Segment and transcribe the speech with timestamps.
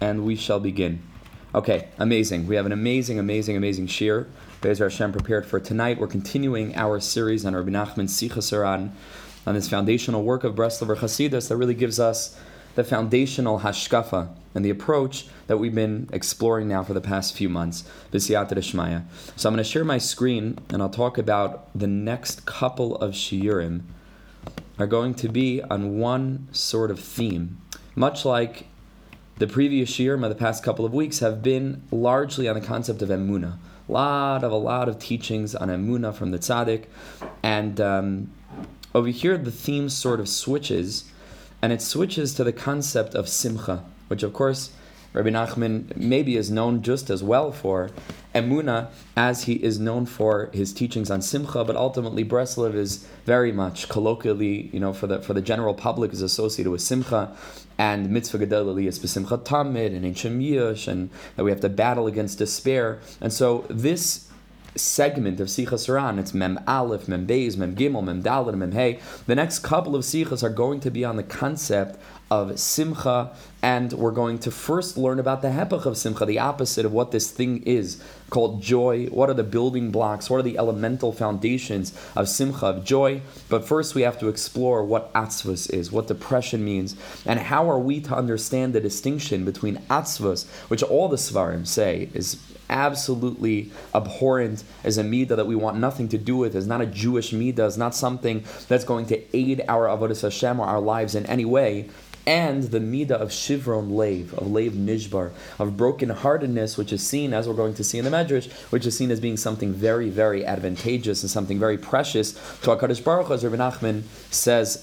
[0.00, 1.02] and we shall begin.
[1.54, 2.46] Okay, amazing.
[2.46, 4.26] We have an amazing, amazing, amazing shiur.
[4.62, 5.98] Bezer Hashem prepared for tonight.
[5.98, 8.92] We're continuing our series on Rabbi Nachman Sichos HaRan,
[9.46, 12.38] on this foundational work of Breslover Chasidus that really gives us
[12.74, 17.48] the foundational hashkafa and the approach that we've been exploring now for the past few
[17.48, 17.84] months.
[18.12, 19.04] B'siyata Shmaya.
[19.36, 23.12] So I'm going to share my screen and I'll talk about the next couple of
[23.12, 23.82] shiurim
[24.78, 27.60] are going to be on one sort of theme,
[27.94, 28.66] much like
[29.40, 33.00] the previous shiurim of the past couple of weeks have been largely on the concept
[33.00, 33.56] of emuna.
[33.88, 36.84] A lot of a lot of teachings on emuna from the tzaddik,
[37.42, 38.30] and um,
[38.94, 41.10] over here the theme sort of switches,
[41.62, 44.72] and it switches to the concept of simcha, which of course
[45.12, 47.90] Rabbi Nachman maybe is known just as well for
[48.32, 53.50] Emuna as he is known for his teachings on Simcha, but ultimately Breslev is very
[53.50, 57.36] much colloquially, you know, for the for the general public is associated with Simcha
[57.80, 62.06] and Mitzvah Gedel is Besimcha Tamid and Ancient Yush, and that we have to battle
[62.06, 63.00] against despair.
[63.22, 64.28] And so this
[64.76, 66.18] segment of Sichos HaRan.
[66.18, 69.00] It's Mem Aleph, Mem Beis, Mem Gimel, Mem Dalet, Mem Hey.
[69.26, 71.98] The next couple of Sichas are going to be on the concept
[72.30, 76.86] of Simcha, and we're going to first learn about the Hepech of Simcha, the opposite
[76.86, 79.06] of what this thing is called joy.
[79.06, 80.30] What are the building blocks?
[80.30, 83.20] What are the elemental foundations of Simcha, of joy?
[83.48, 87.78] But first, we have to explore what Atzvus is, what depression means, and how are
[87.78, 92.38] we to understand the distinction between Atzvus, which all the Sfarim say is
[92.70, 96.54] absolutely abhorrent as a midah that we want nothing to do with.
[96.54, 97.66] It's not a Jewish midah.
[97.66, 101.44] It's not something that's going to aid our avodas Hashem or our lives in any
[101.44, 101.90] way
[102.26, 107.48] and the midah of shivron lave, of lave nishbar, of brokenheartedness, which is seen, as
[107.48, 110.44] we're going to see in the Medrash, which is seen as being something very, very
[110.44, 114.80] advantageous and something very precious to HaKadosh Baruch Hu, as Rabbi Nachman says,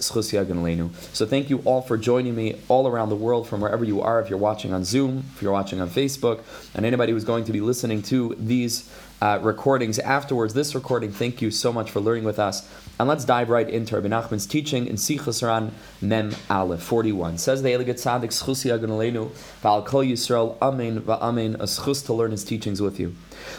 [1.13, 4.19] So thank you all for joining me all around the world from wherever you are,
[4.21, 6.41] if you're watching on Zoom, if you're watching on Facebook,
[6.73, 8.89] and anybody who's going to be listening to these
[9.21, 10.53] uh, recordings afterwards.
[10.53, 12.69] This recording, thank you so much for learning with us.
[12.99, 17.26] And let's dive right into Rabbi Nachman's teaching in Sichas Ran Mem Aleph 41.
[17.35, 22.31] Says the Elige Tzadik Schusi Aganalenu Val Kol Yisrael Amen Va'amen a schus to learn
[22.31, 23.15] his teachings with you.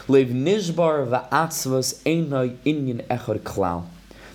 [0.07, 3.85] Lev Nishbar Va'atzvas Einai Inyan Echad Klal.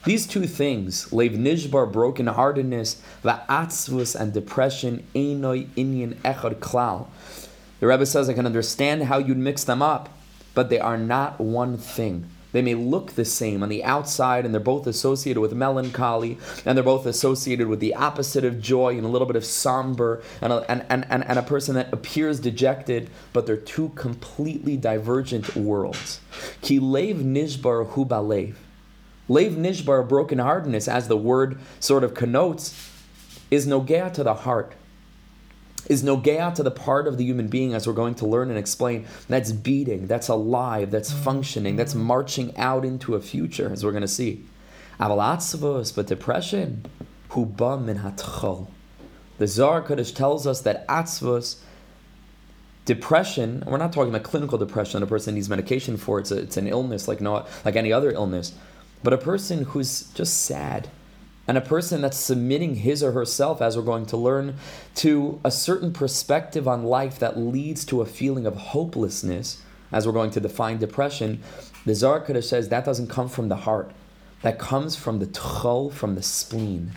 [0.04, 7.06] These two things, Lev Nishbar, brokenheartedness, Va'atzvus, and depression, Einoi Inyan Echad Klal.
[7.80, 10.10] The Rebbe says, I can understand how you'd mix them up
[10.54, 12.30] but they are not one thing.
[12.54, 16.78] They may look the same on the outside, and they're both associated with melancholy, and
[16.78, 20.52] they're both associated with the opposite of joy and a little bit of somber, and
[20.52, 25.56] a, and, and, and, and a person that appears dejected, but they're two completely divergent
[25.56, 26.20] worlds.
[26.62, 28.54] Ki lev nishbar hu balev.
[29.28, 32.88] Lev nishbar, brokenheartedness, as the word sort of connotes,
[33.50, 34.74] is nogea to the heart
[35.86, 38.58] is nogea to the part of the human being, as we're going to learn and
[38.58, 41.22] explain, that's beating, that's alive, that's mm.
[41.22, 44.44] functioning, that's marching out into a future, as we're going to see.
[44.98, 46.84] Avalatzvos, but depression,
[47.30, 48.68] huba min hatchol.
[49.38, 51.56] The Zohar Kodesh tells us that atzvos,
[52.84, 56.56] depression, we're not talking about clinical depression, a person needs medication for, it's, a, it's
[56.56, 58.54] an illness like, not, like any other illness,
[59.02, 60.88] but a person who's just sad,
[61.46, 64.56] and a person that's submitting his or herself, as we're going to learn,
[64.96, 69.60] to a certain perspective on life that leads to a feeling of hopelessness,
[69.92, 71.42] as we're going to define depression,
[71.84, 73.90] the Zohar Kodesh says that doesn't come from the heart.
[74.42, 76.92] That comes from the tchol, from the spleen.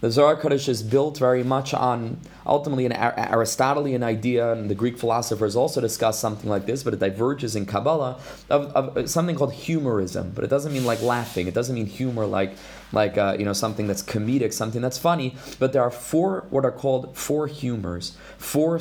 [0.00, 4.98] The Zohar Kodesh is built very much on ultimately an Aristotelian idea, and the Greek
[4.98, 8.18] philosophers also discuss something like this, but it diverges in Kabbalah
[8.50, 10.32] of, of something called humorism.
[10.34, 11.46] But it doesn't mean like laughing.
[11.46, 12.56] It doesn't mean humor like
[12.92, 15.34] like uh, you know something that's comedic, something that's funny.
[15.58, 18.80] But there are four what are called four humors, four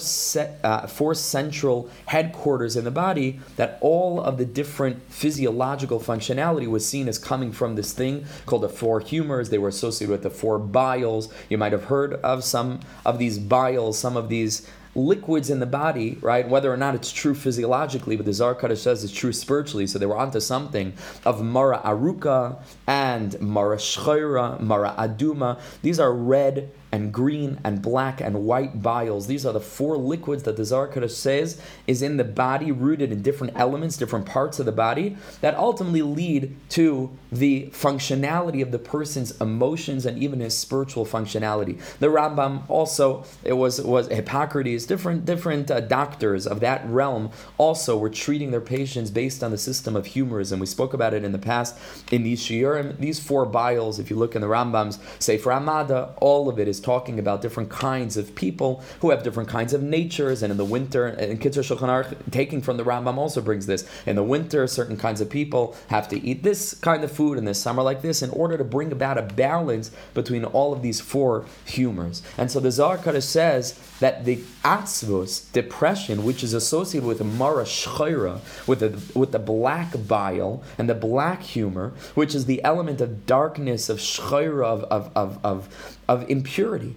[0.63, 6.87] uh, four central headquarters in the body that all of the different physiological functionality was
[6.87, 9.49] seen as coming from this thing called the four humors.
[9.49, 11.33] They were associated with the four biles.
[11.49, 15.65] You might have heard of some of these biles, some of these liquids in the
[15.65, 16.47] body, right?
[16.47, 19.87] Whether or not it's true physiologically, but the Kodesh says it's true spiritually.
[19.87, 20.93] So they were onto something
[21.25, 25.59] of Mara Aruka and Mara Shchaira, Mara Aduma.
[25.81, 29.27] These are red and green and black and white biles.
[29.27, 33.21] These are the four liquids that the Zohar says is in the body, rooted in
[33.21, 38.79] different elements, different parts of the body, that ultimately lead to the functionality of the
[38.79, 41.79] person's emotions and even his spiritual functionality.
[41.99, 47.97] The Rambam also, it was was Hippocrates, different different uh, doctors of that realm also
[47.97, 50.59] were treating their patients based on the system of humorism.
[50.59, 51.77] We spoke about it in the past
[52.11, 52.97] in these shiurim.
[52.97, 56.80] These four biles, if you look in the Rambam's Sefer HaMada, all of it is
[56.81, 60.65] talking about different kinds of people who have different kinds of natures, and in the
[60.65, 63.87] winter, and Kitzur Shulchan Aruch, taking from the Rambam also brings this.
[64.05, 67.45] In the winter, certain kinds of people have to eat this kind of food in
[67.45, 70.99] the summer like this in order to bring about a balance between all of these
[70.99, 72.21] four humors.
[72.37, 77.63] And so the Zohar Kodesh says that the atzvos, depression, which is associated with mara
[77.63, 83.01] shchayra, with the, with the black bile and the black humor, which is the element
[83.01, 86.95] of darkness, of shchayra, of, of, of, of, of impurity,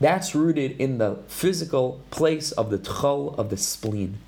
[0.00, 4.18] that's rooted in the physical place of the tchal of the spleen.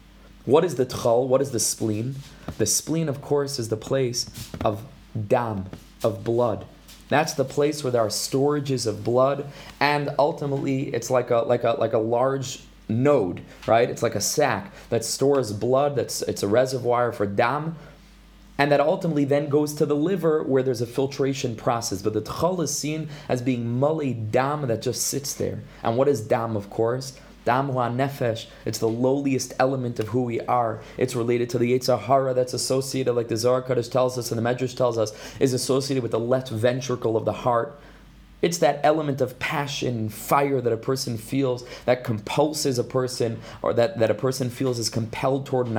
[0.44, 1.26] What is the tchal?
[1.26, 2.16] What is the spleen?
[2.58, 4.30] The spleen, of course, is the place
[4.64, 4.84] of
[5.28, 5.66] dam,
[6.02, 6.66] of blood.
[7.08, 9.46] That's the place where there are storages of blood,
[9.80, 13.88] and ultimately, it's like a like a like a large node, right?
[13.88, 15.96] It's like a sac that stores blood.
[15.96, 17.76] That's it's a reservoir for dam,
[18.58, 22.02] and that ultimately then goes to the liver where there's a filtration process.
[22.02, 25.60] But the tchal is seen as being mali dam that just sits there.
[25.82, 26.56] And what is dam?
[26.56, 28.46] Of course, Dam nefesh.
[28.64, 30.80] It's the lowliest element of who we are.
[30.96, 34.44] It's related to the Yetzer Hara that's associated, like the Zohar Kodesh tells us and
[34.44, 37.78] the Medrash tells us, is associated with the left ventricle of the heart.
[38.40, 43.72] It's that element of passion, fire that a person feels that compulses a person, or
[43.72, 45.78] that, that a person feels is compelled toward an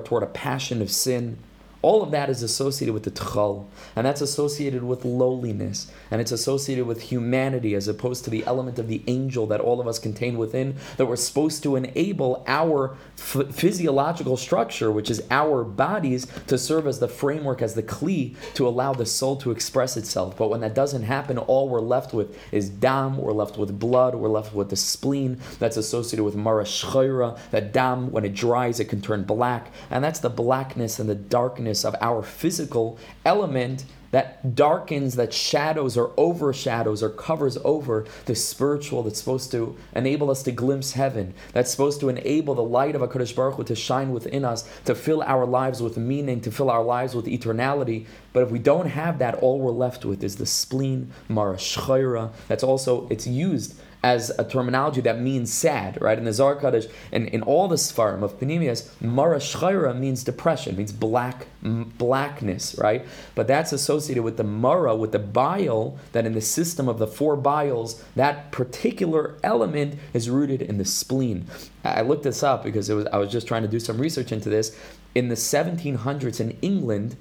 [0.00, 1.38] toward a passion of sin.
[1.82, 6.32] All of that is associated with the tchal, and that's associated with lowliness, and it's
[6.32, 9.98] associated with humanity as opposed to the element of the angel that all of us
[9.98, 16.26] contain within, that we're supposed to enable our f- physiological structure, which is our bodies,
[16.46, 20.36] to serve as the framework, as the kli, to allow the soul to express itself.
[20.36, 24.14] But when that doesn't happen, all we're left with is dam, we're left with blood,
[24.14, 28.80] we're left with the spleen that's associated with mara shchayra, that dam, when it dries,
[28.80, 33.84] it can turn black, and that's the blackness and the darkness of our physical element
[34.12, 40.30] that darkens, that shadows or overshadows or covers over the spiritual that's supposed to enable
[40.30, 43.74] us to glimpse heaven, that's supposed to enable the light of HaKadosh Baruch Hu to
[43.74, 48.06] shine within us, to fill our lives with meaning, to fill our lives with eternality.
[48.32, 52.32] But if we don't have that, all we're left with is the spleen, marashchayra.
[52.48, 56.16] That's also, it's used as a terminology that means sad, right?
[56.16, 60.92] In the Zohar Kodesh, and in all the Sfarim of Panemius, Mara means depression, means
[60.92, 63.04] black, blackness, right?
[63.34, 67.08] But that's associated with the Mara, with the bile, that in the system of the
[67.08, 71.46] four biles, that particular element is rooted in the spleen.
[71.82, 74.30] I looked this up because it was I was just trying to do some research
[74.30, 74.76] into this.
[75.16, 77.16] In the 1700s in England,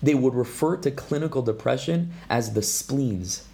[0.00, 3.47] they would refer to clinical depression as the spleens.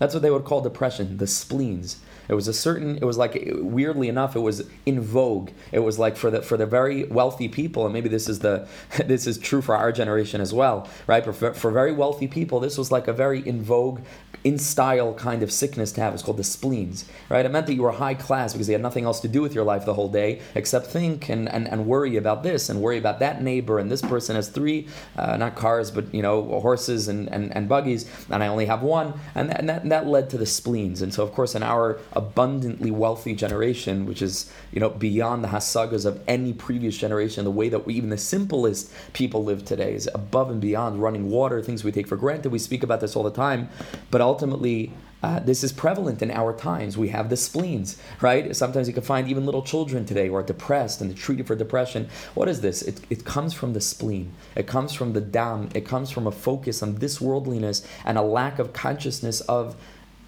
[0.00, 1.98] That's what they would call depression, the spleens.
[2.26, 2.96] It was a certain.
[2.96, 5.50] It was like weirdly enough, it was in vogue.
[5.72, 8.66] It was like for the for the very wealthy people, and maybe this is the
[9.04, 11.24] this is true for our generation as well, right?
[11.24, 14.00] But for, for very wealthy people, this was like a very in vogue
[14.44, 16.14] in style kind of sickness to have.
[16.14, 17.44] It's called the spleens, right?
[17.44, 19.54] It meant that you were high class because you had nothing else to do with
[19.54, 22.98] your life the whole day except think and, and, and worry about this and worry
[22.98, 23.78] about that neighbor.
[23.78, 27.68] And this person has three, uh, not cars, but you know, horses and, and, and
[27.68, 29.14] buggies, and I only have one.
[29.34, 31.02] And that, and that, and that led to the spleens.
[31.02, 35.48] And so, of course, in our abundantly wealthy generation, which is you know beyond the
[35.48, 39.94] hasagas of any previous generation, the way that we, even the simplest people live today
[39.94, 42.50] is above and beyond running water, things we take for granted.
[42.50, 43.68] We speak about this all the time,
[44.10, 44.92] but ultimately,
[45.24, 46.96] uh, this is prevalent in our times.
[46.96, 48.54] We have the spleens, right?
[48.54, 51.56] Sometimes you can find even little children today who are depressed and they're treated for
[51.56, 52.08] depression.
[52.34, 52.80] What is this?
[52.82, 54.32] It, it comes from the spleen.
[54.54, 55.68] It comes from the dam.
[55.74, 59.74] It comes from a focus on this worldliness and a lack of consciousness of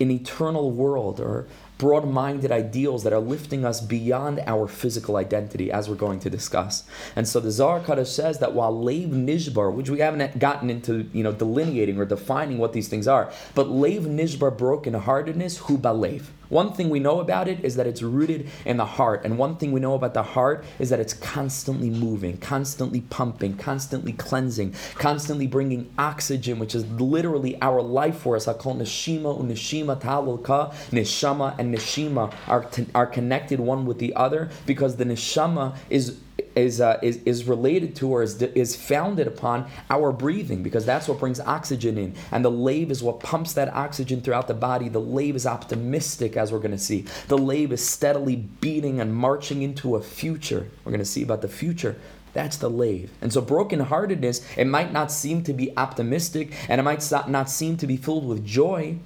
[0.01, 1.47] an eternal world or
[1.79, 6.31] broad minded ideals that are lifting us beyond our physical identity, as we're going to
[6.31, 6.85] discuss.
[7.17, 11.09] And so the Zohar Kodesh says that while Lev Nishbar, which we haven't gotten into
[11.13, 16.25] you know delineating or defining what these things are, but Lev Nishbar, brokenheartedness, hu balev.
[16.53, 19.25] One thing we know about it is that it's rooted in the heart.
[19.25, 23.57] And one thing we know about the heart is that it's constantly moving, constantly pumping,
[23.57, 28.47] constantly cleansing, constantly bringing oxygen, which is literally our life force.
[28.49, 34.15] I call neshima uneshima talulka, neshama and neshima are, t- are connected one with the
[34.15, 36.19] other because the neshama is
[36.55, 41.09] is, uh, is, is related to or is, is founded upon our breathing because that's
[41.09, 42.15] what brings oxygen in.
[42.31, 44.89] And the lave is what pumps that oxygen throughout the body.
[44.89, 47.07] The lave is optimistic, as we're going to see.
[47.29, 50.69] The lave is steadily beating and marching into a future.
[50.85, 51.97] We're going to see about the future.
[52.33, 53.11] That's the lave.
[53.21, 57.77] And so brokenheartedness, it might not seem to be optimistic and it might not seem
[57.77, 58.97] to be filled with joy,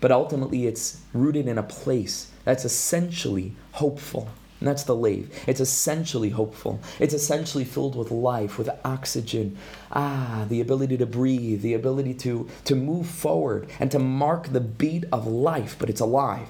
[0.00, 4.28] but ultimately it's rooted in a place that's essentially hopeful.
[4.60, 5.32] And that's the lave.
[5.46, 6.80] It's essentially hopeful.
[6.98, 9.56] It's essentially filled with life, with oxygen.
[9.90, 14.60] Ah, the ability to breathe, the ability to, to move forward and to mark the
[14.60, 16.48] beat of life, but it's alive.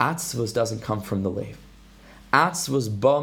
[0.00, 1.58] Atzvus doesn't come from the lave.
[2.32, 3.20] Atzvus ba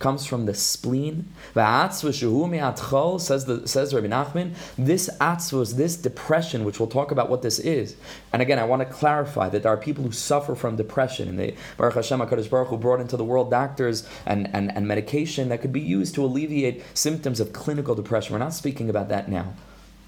[0.00, 1.28] comes from the spleen.
[1.54, 4.54] V'atzvus shehu me'atchol says the says Rabbi Nachman.
[4.76, 7.94] This atzvus, this depression, which we'll talk about what this is.
[8.32, 11.38] And again, I want to clarify that there are people who suffer from depression, and
[11.38, 15.48] they Baruch Hashem Hakadosh Baruch who brought into the world doctors and, and and medication
[15.50, 18.32] that could be used to alleviate symptoms of clinical depression.
[18.32, 19.54] We're not speaking about that now.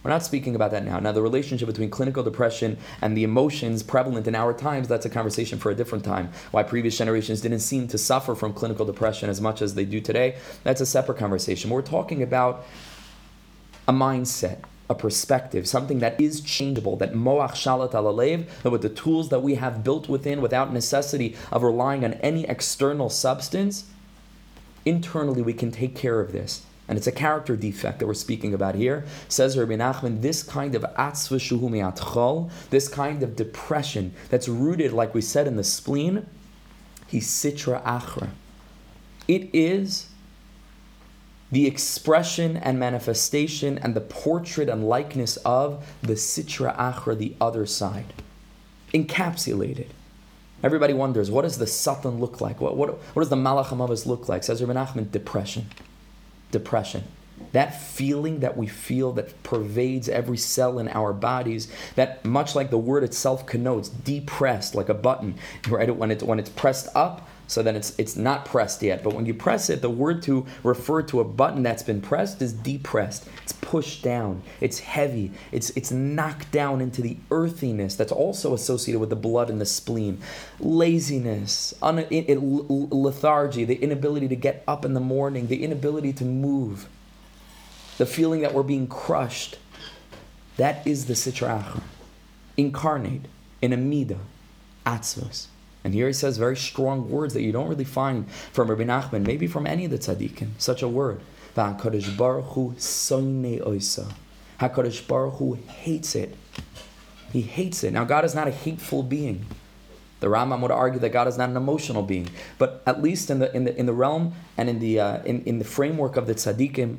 [0.04, 1.00] We're not speaking about that now.
[1.00, 5.11] Now, the relationship between clinical depression and the emotions prevalent in our times, that's a
[5.11, 6.30] conversation for a different time.
[6.50, 10.02] Why previous generations didn't seem to suffer from clinical depression as much as they do
[10.02, 11.70] today, that's a separate conversation.
[11.70, 12.66] We're talking about
[13.88, 14.58] a mindset,
[14.90, 19.40] a perspective, something that is changeable, that moach shalat alalev, that with the tools that
[19.40, 23.87] we have built within without necessity of relying on any external substance,
[24.84, 28.53] internally we can take care of this and it's a character defect that we're speaking
[28.53, 29.05] about here.
[29.29, 35.23] Says Rabbi Nachman, this kind of atzva this kind of depression that's rooted, like we
[35.23, 36.26] said, in the spleen,
[37.07, 38.31] he's sitra achra.
[39.26, 40.09] It is
[41.50, 47.64] the expression and manifestation and the portrait and likeness of the sitra achra, the other
[47.64, 48.12] side,
[48.93, 49.87] encapsulated.
[50.62, 52.61] Everybody wonders, what does the Satan look like?
[52.61, 54.43] What, what, what does the Malach look like?
[54.43, 55.67] Says Rabbi Nachman, depression
[56.54, 57.04] depression.
[57.52, 62.70] That feeling that we feel that pervades every cell in our bodies, that much like
[62.70, 65.34] the word itself connotes, depressed like a button,
[65.68, 65.94] right?
[65.94, 69.03] When it's when it's pressed up, so then it's it's not pressed yet.
[69.03, 72.41] But when you press it, the word to refer to a button that's been pressed
[72.41, 73.29] is depressed.
[73.43, 74.43] It's pushed down.
[74.61, 75.33] It's heavy.
[75.53, 79.67] It's it's knocked down into the earthiness that's also associated with the blood and the
[79.67, 80.21] spleen.
[80.59, 86.13] Laziness, un, it, it, lethargy, the inability to get up in the morning, the inability
[86.15, 86.89] to move,
[87.99, 89.59] the feeling that we're being crushed.
[90.57, 91.83] That is the sitra
[92.57, 93.27] incarnate
[93.61, 94.19] in a midah,
[94.87, 95.49] atzvos.
[95.85, 99.26] And here he says very strong words that you don't really find from Rabbi Nachman,
[99.26, 100.50] maybe from any of the tzaddikim.
[100.59, 101.21] Such a word.
[101.55, 104.11] HaKadosh Baruch Hu oisa.
[104.61, 106.35] HaKadosh Baruch Hu hates it.
[107.33, 107.93] He hates it.
[107.93, 109.45] Now, God is not a hateful being.
[110.21, 113.41] The Rambam would argue that God is not an emotional being, but at least in
[113.41, 116.26] the in the in the realm and in the uh, in, in the framework of
[116.26, 116.97] the tzaddikim,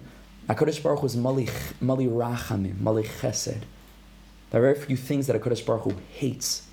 [0.48, 1.50] Hakadosh Baruch Hu is mali
[1.82, 3.62] mali rachamim, mali chesed.
[4.51, 6.64] There are very few things that Hakadosh Baruch Hu hates.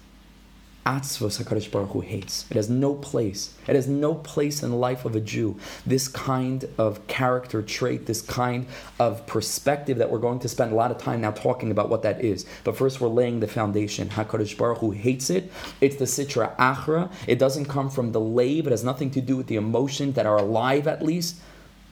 [0.84, 2.44] Atzvos HaKadosh Baruch Hu hates.
[2.50, 3.54] It has no place.
[3.68, 5.56] It has no place in the life of a Jew.
[5.86, 8.66] This kind of character trait, this kind
[8.98, 12.02] of perspective that we're going to spend a lot of time now talking about what
[12.02, 12.46] that is.
[12.64, 14.08] But first, we're laying the foundation.
[14.08, 15.52] HaKadosh Baruch Hu hates it.
[15.80, 17.12] It's the Sitra Achra.
[17.28, 18.66] It doesn't come from the lave.
[18.66, 21.36] It has nothing to do with the emotions that are alive, at least.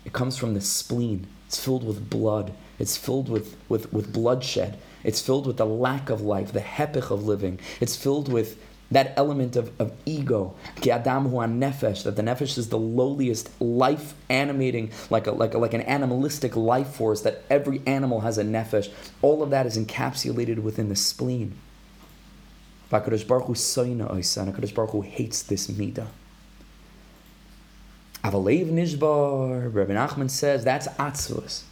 [0.05, 1.29] It comes from the spleen.
[1.47, 2.53] It's filled with blood.
[2.81, 4.79] It's filled with, with, with bloodshed.
[5.05, 7.61] It's filled with the lack of life, the hepich of living.
[7.81, 8.59] It's filled with
[8.91, 13.49] that element of, of ego, ki adam hu nefesh, that the nefesh is the lowliest
[13.61, 18.37] life animating, like a, like a, like an animalistic life force, that every animal has
[18.39, 18.91] a nefesh.
[19.23, 21.55] All of that is encapsulated within the spleen.
[22.91, 26.09] HaKadosh Baruch Hu soina oisan, HaKadosh Baruch Hu hates this midah.
[28.25, 31.63] Avalev nishbar, Rabbi Nachman says, that's atzvus.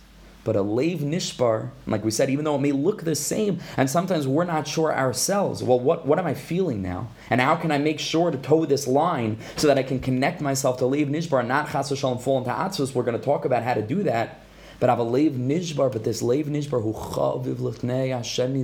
[0.44, 3.90] But a lave nishbar, like we said, even though it may look the same, and
[3.90, 7.08] sometimes we're not sure ourselves, well, what, what am I feeling now?
[7.28, 10.40] And how can I make sure to toe this line so that I can connect
[10.40, 12.94] myself to lave nishbar, not chas v'shalom fall into atzvus?
[12.94, 14.40] We're going to talk about how to do that.
[14.80, 18.56] But I have a lave nishbar, but this lave nishbar who chaviv l'fnei Hashem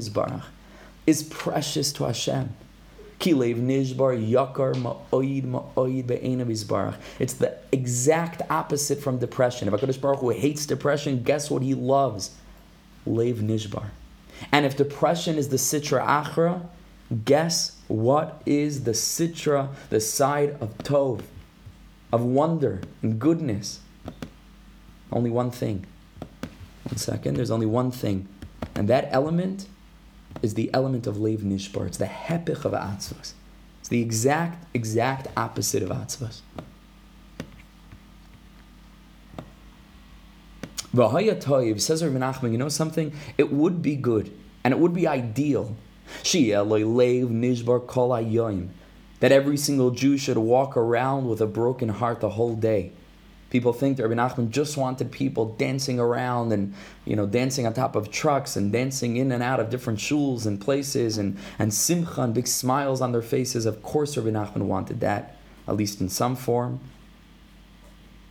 [1.07, 2.55] is precious to Hashem.
[7.19, 9.69] It's the exact opposite from depression.
[9.69, 12.33] If HaKadosh Baruch Hu hates depression, guess what he loves?
[13.07, 13.87] Lev nishbar.
[14.53, 16.67] And if depression is the sitra achra,
[17.25, 21.23] guess what is the sitra, the side of tov,
[22.13, 23.81] of wonder and goodness?
[25.13, 25.87] Only one thing.
[26.85, 28.29] One second, there's only one thing.
[28.75, 29.67] And that element
[30.43, 31.87] is the element of Lev Nishbar.
[31.87, 33.33] It's the hepich of Atzvos.
[33.81, 36.41] It's the exact, exact opposite of Atzvos.
[40.95, 43.13] V'haya toiv, says Nachman, you know something?
[43.37, 45.77] It would be good, and it would be ideal.
[46.25, 48.69] Lev Nishbar Kol
[49.21, 52.93] That every single Jew should walk around with a broken heart the whole day.
[53.55, 57.73] People think that Rabbi Nachman just wanted people dancing around and you know dancing on
[57.73, 61.73] top of trucks and dancing in and out of different shuls and places and and
[61.73, 63.65] simcha and big smiles on their faces.
[63.65, 65.37] Of course, Rabbi Nachman wanted that.
[65.69, 66.81] at least in some form.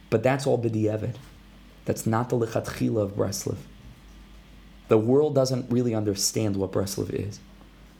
[0.09, 1.15] But that's all b'di'evet.
[1.85, 3.59] That's not the lichatchila of Breslov.
[4.89, 7.39] The world doesn't really understand what Breslov is.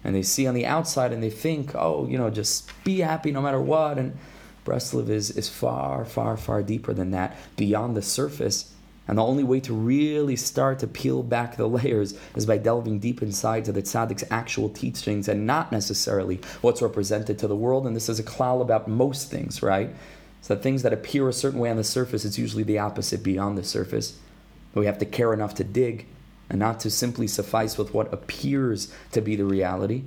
[0.03, 3.31] And they see on the outside and they think, oh, you know, just be happy
[3.31, 3.97] no matter what.
[3.97, 4.17] And
[4.65, 8.73] Breslov is, is far, far, far deeper than that, beyond the surface.
[9.07, 12.99] And the only way to really start to peel back the layers is by delving
[12.99, 17.85] deep inside to the tzaddik's actual teachings and not necessarily what's represented to the world.
[17.85, 19.89] And this is a klal about most things, right?
[20.41, 23.57] So things that appear a certain way on the surface, it's usually the opposite beyond
[23.57, 24.19] the surface.
[24.73, 26.07] But we have to care enough to dig
[26.49, 30.03] and not to simply suffice with what appears to be the reality.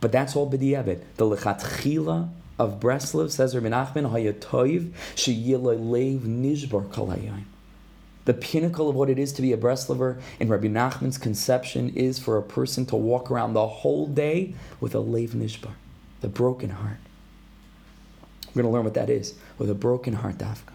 [0.00, 1.02] But that's all b'di'evit.
[1.16, 7.44] The lechatchila of Breslov says Rabbi Nachman hayatoiv nishbar kalayim.
[8.24, 12.18] The pinnacle of what it is to be a Breslover in Rabbi Nachman's conception is
[12.18, 15.72] for a person to walk around the whole day with a leiv nishbar,
[16.20, 16.98] the broken heart.
[18.48, 20.72] We're going to learn what that is with a broken heart, Dafka.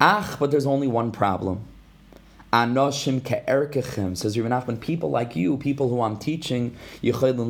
[0.00, 1.64] Ach, but there's only one problem.
[2.54, 7.40] Anoshim ke'erkechem, says Rabbi Nachman, people like you, people who I'm teaching, nishbar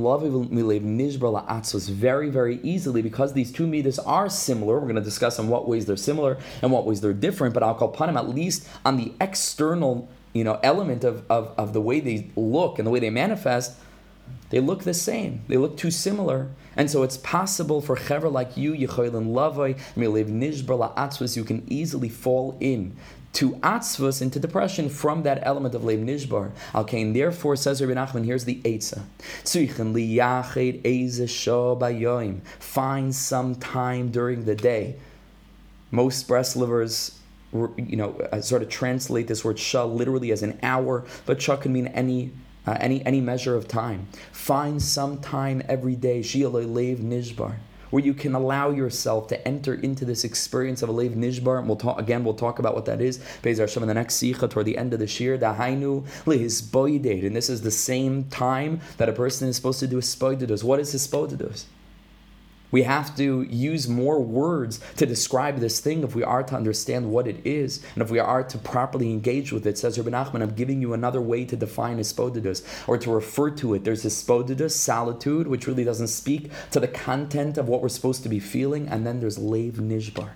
[1.91, 4.77] very, very easily, because these two midas are similar.
[4.77, 7.63] We're going to discuss in what ways they're similar and what ways they're different, but
[7.63, 11.83] I'll call panim at least on the external you know, element of, of, of the
[11.83, 13.75] way they look and the way they manifest,
[14.49, 15.43] they look the same.
[15.49, 16.49] They look too similar.
[16.77, 21.65] And so it's possible for Chever like you, Yechoylin Lavoi, Miliv Nishbar La'atzvus, you can
[21.69, 22.97] easily fall in
[23.35, 26.53] to atzvus, into depression from that element of leib nishbar.
[26.73, 29.03] Al kain, therefore, says Rabbi Nachman, here's the eitzah.
[32.61, 34.97] Find some time during the day.
[35.91, 37.15] Most Breslovers
[37.53, 41.57] you know, uh, sort of translate this word shah literally as an hour, but shah
[41.57, 42.33] can mean any
[42.67, 44.09] uh, any any measure of time.
[44.33, 46.19] Find some time every day.
[46.19, 47.57] Lev nishbar
[47.95, 51.61] where you can allow yourself to enter into this experience of a Lev Nishbar.
[51.61, 53.19] And we'll talk again, we'll talk about what that is.
[53.41, 57.25] Bezer Hashem in the next Sikha toward the end of the Shiur, Dahainu Lehisboided.
[57.25, 60.65] And this is the same time that a person is supposed to do a.
[60.65, 61.67] What is his?
[62.75, 67.09] We have to use more words to describe this thing if we are to understand
[67.09, 69.79] what it is and if we are to properly engage with it.
[69.79, 73.75] Says Rabbi Nachman, I'm giving you another way to define hisbodedus or to refer to
[73.75, 73.85] it.
[73.85, 78.29] There's hisbodedus, solitude, which really doesn't speak to the content of what we're supposed to
[78.29, 80.31] be feeling, and then there's lev nishbar.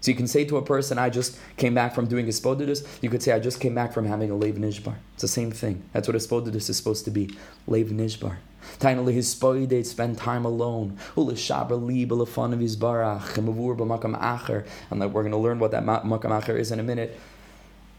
[0.00, 2.84] So you can say to a person, I just came back from doing hisbodedus.
[3.00, 4.96] You could say, I just came back from having a lev nishbar.
[5.14, 5.84] It's the same thing.
[5.92, 7.30] That's what hisbodedus is supposed to be,
[7.68, 8.38] lev nishbar.
[8.78, 10.98] Tainali his spoidate spend time alone.
[11.16, 14.66] Ula shaber li belafon of his barach and mavur b'makam acher.
[14.90, 17.18] And we're going to learn what that makam acher is in a minute.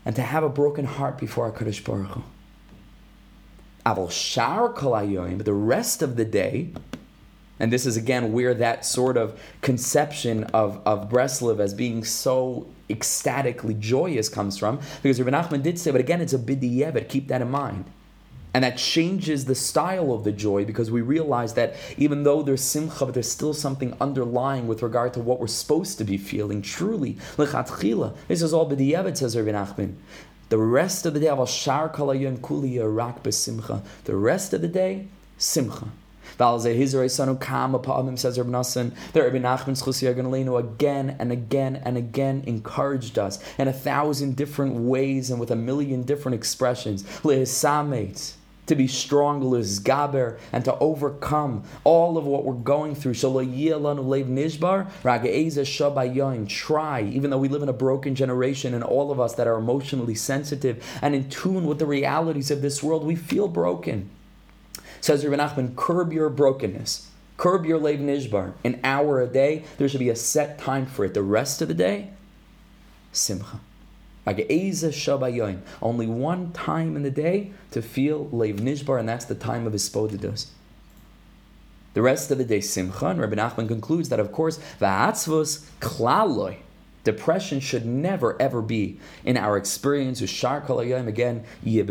[0.06, 2.24] And to have a broken heart before our Hakadosh Baruch Hu.
[3.86, 6.72] Aval shar kolayoyim, but the rest of the day.
[7.60, 12.68] And this is again where that sort of conception of, of Breslov as being so
[12.90, 14.80] ecstatically joyous comes from.
[15.04, 17.86] Because Rabbi Nachman did say, but again, it's a bidiyevit, keep that in mind.
[18.54, 22.64] And that changes the style of the joy because we realize that even though there's
[22.64, 26.64] simcha, but there's still something underlying with regard to what we're supposed to be feeling.
[26.64, 29.96] Truly, this is all b'di'evet, says Rabbi Nachman.
[30.50, 31.28] The rest of the day,
[32.42, 32.78] kuli.
[32.80, 35.08] The rest of the day,
[35.38, 35.90] simcha.
[36.40, 36.80] Says Rabbi
[38.50, 44.36] Nassan, that Rabbi Nachman's Chusi again and again and again encouraged us in a thousand
[44.36, 47.04] different ways and with a million different expressions.
[48.70, 49.42] To be strong,
[49.80, 53.16] gaber, and to overcome all of what we're going through.
[53.16, 53.30] So
[54.28, 54.88] nishbar,
[56.48, 59.58] try, even though we live in a broken generation, and all of us that are
[59.58, 64.10] emotionally sensitive and in tune with the realities of this world, we feel broken.
[65.02, 67.10] Says Rabbi Nachman, curb your brokenness.
[67.38, 68.54] Curb your Lev Nishbar.
[68.66, 71.14] An hour a day, there should be a set time for it.
[71.14, 72.10] The rest of the day,
[73.14, 73.62] Simcha.
[74.26, 79.74] Only one time in the day to feel Lev Nishbar, and that's the time of
[79.74, 80.48] Hisbodedus.
[81.94, 86.58] The rest of the day, Simcha, Rabbi Nachman concludes that, of course, Va'atzvos klaloi.
[87.04, 90.22] Depression should never ever be in our experience.
[90.22, 91.44] Ushar kalayim again,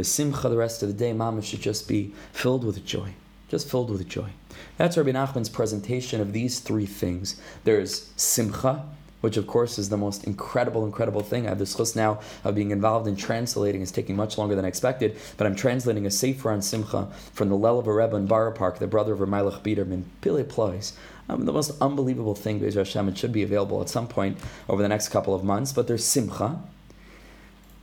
[0.04, 0.48] Simcha.
[0.48, 3.14] the rest of the day, Mama should just be filled with joy.
[3.48, 4.30] Just filled with joy.
[4.76, 7.40] That's Rabbi Nachman's presentation of these three things.
[7.64, 8.84] There's Simcha,
[9.20, 11.46] which of course is the most incredible, incredible thing.
[11.46, 13.82] I have this chus now of being involved in translating.
[13.82, 17.48] It's taking much longer than I expected, but I'm translating a Sefer on Simcha from
[17.48, 20.92] the Lel of a Rebbe in Borough Park, the brother of Ramelech Biederman, Pile Plois.
[21.28, 24.80] Um, the most unbelievable thing, Bezer Hashem, it should be available at some point over
[24.80, 26.62] the next couple of months, but there's Simcha.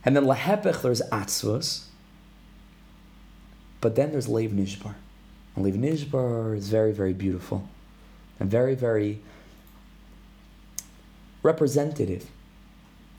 [0.04, 1.84] And then Lahepech, there's Atzvus.
[3.80, 4.94] But then there's Lev Nishbar.
[5.54, 7.68] And Lev Nishbar is very, very beautiful.
[8.38, 9.20] and very, very
[11.46, 12.28] representative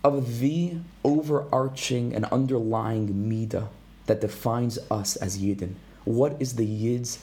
[0.03, 3.67] of the overarching and underlying midah
[4.05, 5.73] that defines us as Yidden.
[6.03, 7.19] What is the Yid's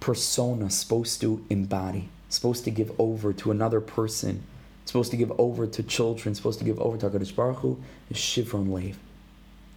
[0.00, 2.08] persona supposed to embody?
[2.28, 4.42] Supposed to give over to another person?
[4.84, 6.34] Supposed to give over to children?
[6.34, 7.80] Supposed to give over to HaKadosh Baruch Hu?
[8.12, 8.98] Shivron Lev.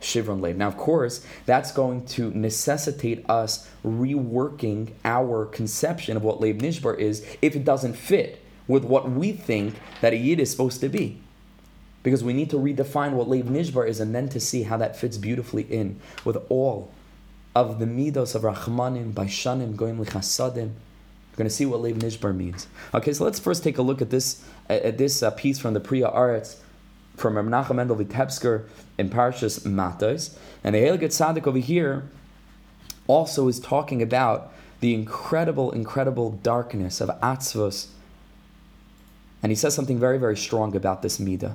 [0.01, 0.57] Shivron Lev.
[0.57, 6.97] Now, of course, that's going to necessitate us reworking our conception of what Lev Nishbar
[6.97, 10.89] is if it doesn't fit with what we think that a Yid is supposed to
[10.89, 11.21] be
[12.03, 14.95] because we need to redefine what Leib Nishbar is and then to see how that
[14.95, 16.91] fits beautifully in with all
[17.55, 20.71] of the midos of Rahmanim, Baishanim, Goyim Lichasadim.
[21.31, 22.67] We're going to see what Leib Nishbar means.
[22.93, 25.79] Okay, so let's first take a look at this at this uh, piece from the
[25.79, 26.57] Pri Haaretz
[27.15, 28.65] from Menachem Mendel Vitebsker
[28.97, 30.37] in Parshas Matos.
[30.63, 32.07] And the Heilige Tzaddik over here
[33.07, 37.87] also is talking about the incredible, incredible darkness of Atzvos.
[39.43, 41.53] And he says something very, very strong about this midah.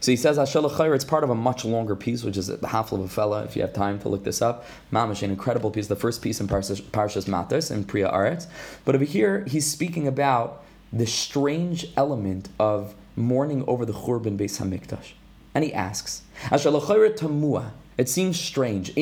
[0.00, 2.92] So he says Ashel it's part of a much longer piece, which is the half
[2.92, 4.64] of a fella, if you have time to look this up.
[4.92, 8.46] Mamash, an incredible piece, the first piece in Parshas, Matos and Pri Haaretz.
[8.84, 14.60] But over here, he's speaking about the strange element of mourning over the Churban Beis
[14.60, 15.12] Hamikdash.
[15.54, 16.80] And he asks, Ashel
[17.16, 18.92] tamua, it seems strange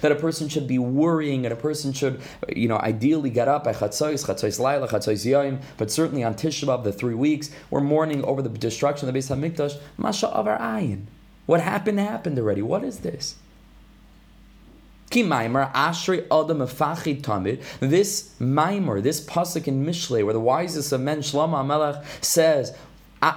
[0.00, 3.64] that a person should be worrying and a person should, you know, ideally get up
[3.64, 3.76] but
[5.90, 9.34] certainly on Tisha B'av, the three weeks, we're mourning over the destruction of the Beis
[9.34, 9.78] Hamikdash.
[9.96, 11.04] Masha avar ayin.
[11.46, 12.62] What happened happened already.
[12.62, 13.36] What is this?
[15.10, 15.26] This
[18.40, 22.76] Maimer, this pasuk in Mishle, where the wisest of men, Shlomo HaMelech, says,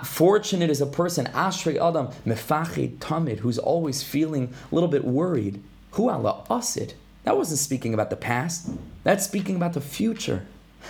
[0.05, 5.61] Fortunate is a person, Ashrei Adam, Mefachid Tamid, who's always feeling a little bit worried.
[5.91, 6.93] Hu Allah Asid.
[7.23, 8.69] That wasn't speaking about the past.
[9.03, 10.45] That's speaking about the future.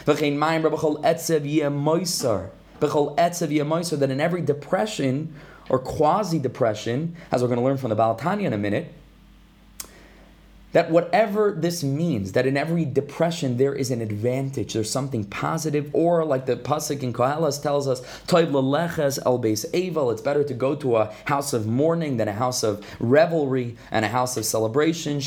[0.06, 0.18] That
[4.12, 5.34] in every depression
[5.70, 8.92] or quasi depression, as we're going to learn from the Baal HaTanya in a minute,
[10.74, 15.90] that whatever this means, that in every depression there is an advantage, there's something positive,
[15.94, 20.54] or like the pasuk in Koheles tells us, "Toiv el beis evel." It's better to
[20.54, 24.46] go to a house of mourning than a house of revelry and a house of
[24.46, 25.22] celebration.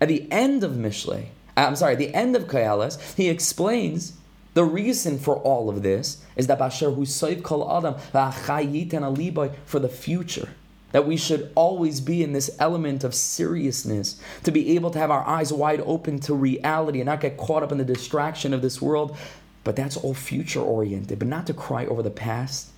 [0.00, 1.24] At the end of Mishle,
[1.56, 4.14] I'm sorry, at the end of Koheles, he explains
[4.54, 9.88] the reason for all of this is that Basher Husayv Kol Adam and for the
[9.88, 10.48] future.
[10.92, 15.10] That we should always be in this element of seriousness, to be able to have
[15.10, 18.60] our eyes wide open to reality and not get caught up in the distraction of
[18.60, 19.16] this world.
[19.64, 22.68] But that's all future oriented, but not to cry over the past,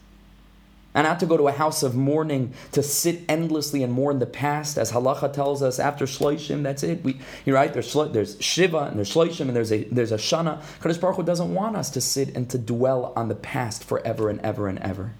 [0.94, 4.26] and not to go to a house of mourning to sit endlessly and mourn the
[4.26, 6.62] past, as halacha tells us after shloishim.
[6.62, 7.02] That's it.
[7.02, 7.72] We, you're right.
[7.72, 10.62] There's there's shiva and there's shloishim and there's a there's a shana.
[10.80, 14.30] Kadosh Baruch Hu doesn't want us to sit and to dwell on the past forever
[14.30, 15.12] and ever and ever.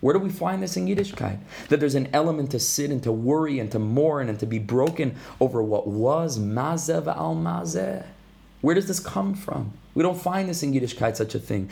[0.00, 1.38] Where do we find this in Yiddishkeit?
[1.68, 4.58] That there's an element to sit and to worry and to mourn and to be
[4.58, 8.04] broken over what was mazev al mazeh.
[8.60, 9.72] Where does this come from?
[9.94, 11.68] We don't find this in Yiddishkeit, such a thing.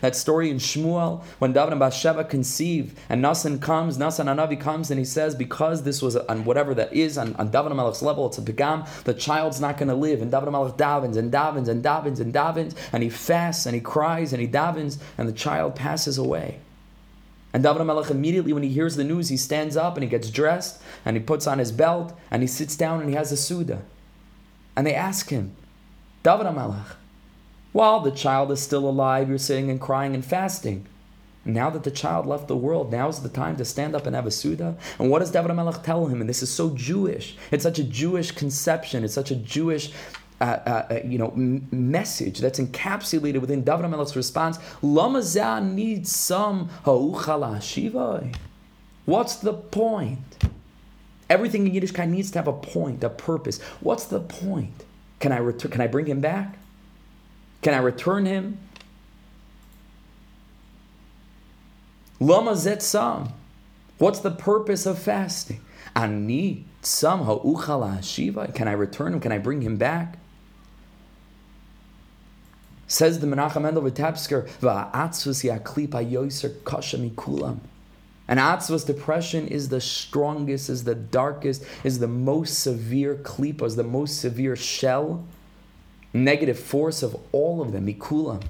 [0.00, 4.90] That story in Shmuel, when David and Bathsheba conceive, and Nasan comes, Nasan HaNavi comes,
[4.90, 8.26] and he says, because this was on whatever that is, on, on David Melech's level,
[8.26, 10.20] it's a pigam, the child's not going to live.
[10.20, 13.80] And David Melech davens and davens and davens and davens, and he fasts and he
[13.80, 16.58] cries and he davens, and the child passes away.
[17.52, 20.30] And David Melech immediately, when he hears the news, he stands up and he gets
[20.30, 23.36] dressed and he puts on his belt and he sits down and he has a
[23.36, 23.82] Suda.
[24.80, 25.54] And they ask him,
[26.22, 26.94] David HaMelech,
[27.72, 30.86] while the child is still alive, you're sitting and crying and fasting.
[31.44, 34.16] Now that the child left the world, now is the time to stand up and
[34.16, 34.78] have a Suda.
[34.98, 36.22] And what does David HaMelech tell him?
[36.22, 37.36] And this is so Jewish.
[37.50, 39.04] It's such a Jewish conception.
[39.04, 39.92] It's such a Jewish
[40.40, 44.56] uh, uh, uh you know, m- message that's encapsulated within David HaMelech's response.
[44.80, 48.34] Lamazah needs some ha'uchala shivay.
[49.04, 50.38] What's the point?
[51.30, 53.62] Everything in Yiddishkeit needs to have a point, a purpose.
[53.80, 54.84] What's the point?
[55.20, 55.70] Can I return?
[55.70, 56.58] Can I bring him back?
[57.62, 58.58] Can I return him?
[62.18, 63.30] Lama zetzam.
[63.98, 65.60] What's the purpose of fasting?
[65.94, 68.48] Ani tzam ha'uchala shiva.
[68.48, 69.20] Can I return him?
[69.20, 70.18] Can I bring him back?
[72.88, 77.60] Says the Menachem Mendel Vitebsker, va'atzus yaklipa yoser kasha mikulam.
[78.30, 83.74] And Atzva's depression is the strongest, is the darkest, is the most severe klipa, is
[83.74, 85.26] the most severe shell,
[86.14, 88.44] negative force of all of them, Mikulam.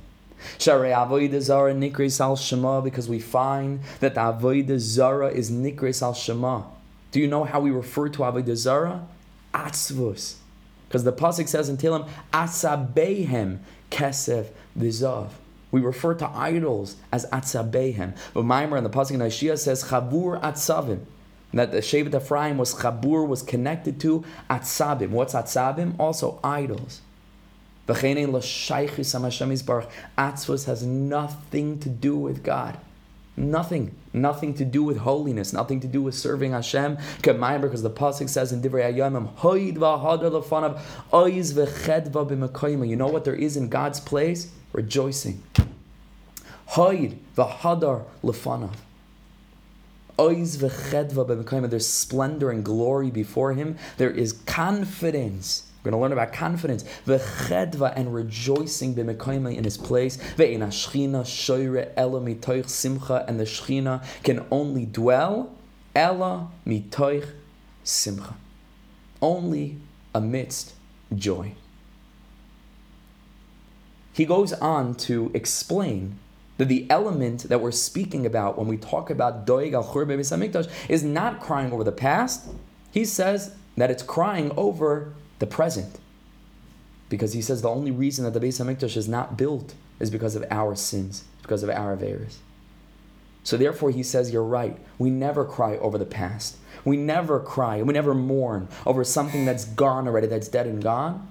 [0.59, 6.63] Zara Nikris al Shema because we find that the Avodah Zara is Nikris al Shema.
[7.11, 9.07] Do you know how we refer to Avodah Zara?
[9.55, 10.35] Atzvus.
[10.89, 15.31] Because the Pasuk says in Tehillim, Atzabehem Kesef Vizav.
[15.71, 18.17] We refer to idols as Atzabehem.
[18.35, 21.05] But Maimer in the Pasuk in Ishia says Chavur Atzavim.
[21.53, 25.11] That the Shevet Ephraim was Chabur, was connected to Atzabim.
[25.11, 25.99] What's Atzabim?
[25.99, 27.01] Also idols.
[27.89, 28.85] Atzvus
[30.67, 32.79] has nothing to do with God.
[33.37, 33.97] Nothing.
[34.13, 35.53] Nothing to do with holiness.
[35.53, 36.99] Nothing to do with serving Hashem.
[37.23, 39.29] Because the Pasuk says in Divrei Hayomim,
[42.89, 44.53] You know what there is in God's place?
[44.73, 45.43] Rejoicing.
[46.71, 48.77] Hoid v'hadar lefanav.
[51.71, 53.79] There's splendor and glory before him.
[53.97, 55.65] There is confidence.
[55.83, 56.85] We're going to learn about confidence.
[57.07, 60.19] V'chedva and rejoicing b'mekoyma in his place.
[60.37, 63.25] Ve'in hashchina shoyre ela mitoich simcha.
[63.27, 65.57] And the shchina can only dwell
[65.97, 67.27] ela mitoich
[67.83, 68.35] simcha.
[69.23, 69.79] Only
[70.15, 70.75] amidst
[71.15, 71.55] joy.
[74.21, 76.19] He goes on to explain
[76.59, 81.03] that the element that we're speaking about when we talk about Doeg al Chur is
[81.03, 82.47] not crying over the past.
[82.93, 85.99] He says that it's crying over the present.
[87.09, 90.37] Because he says the only reason that the Beis Hamikdash is not built is because
[90.37, 92.41] of our sins, because of our avers.
[93.43, 94.77] So therefore, he says, You're right.
[94.99, 96.59] We never cry over the past.
[96.85, 101.30] We never cry, we never mourn over something that's gone already, that's dead and gone.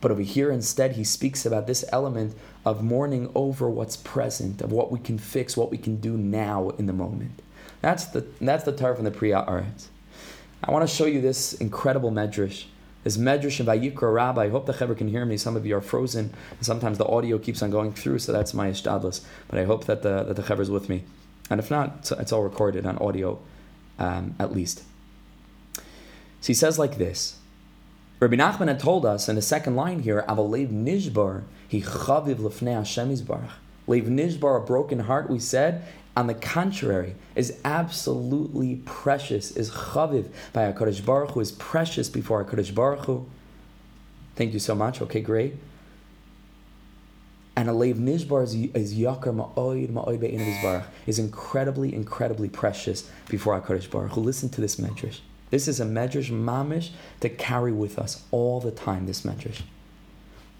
[0.00, 4.72] But over here, instead, he speaks about this element of mourning over what's present, of
[4.72, 7.42] what we can fix, what we can do now in the moment.
[7.80, 9.86] That's the that's the Torah from the Pri Haaretz.
[10.62, 12.64] I want to show you this incredible medrash.
[13.04, 14.40] This medrash in Vayikra Rabbah.
[14.40, 15.36] I hope the Chaver can hear me.
[15.36, 16.34] Some of you are frozen.
[16.60, 19.24] Sometimes the audio keeps on going through, so that's my ishtadlis.
[19.48, 21.04] But I hope that the that the Chaver is with me.
[21.48, 23.38] And if not, it's, it's all recorded on audio,
[23.98, 24.82] um, at least.
[25.76, 27.38] So he says like this.
[28.18, 32.72] Rabbi Nachman had told us in the second line here, Avalev Nishbar, he chaviv lefnei
[32.72, 33.50] Hashem Yisbarach.
[33.86, 35.84] Lev Nishbar, a broken heart, we said,
[36.16, 42.42] on the contrary, is absolutely precious, is chaviv by HaKadosh Baruch Hu, is precious before
[42.42, 43.26] HaKadosh Baruch Hu.
[44.34, 45.02] Thank you so much.
[45.02, 45.56] Okay, great.
[47.54, 53.60] And a leiv nishbar is, is yakar ma'oid ma'oid be'in is incredibly, incredibly precious before
[53.60, 54.22] HaKadosh Baruch Hu.
[54.22, 55.20] Listen to this medrash.
[55.50, 59.62] This is a medrash mamish to carry with us all the time, this medrash.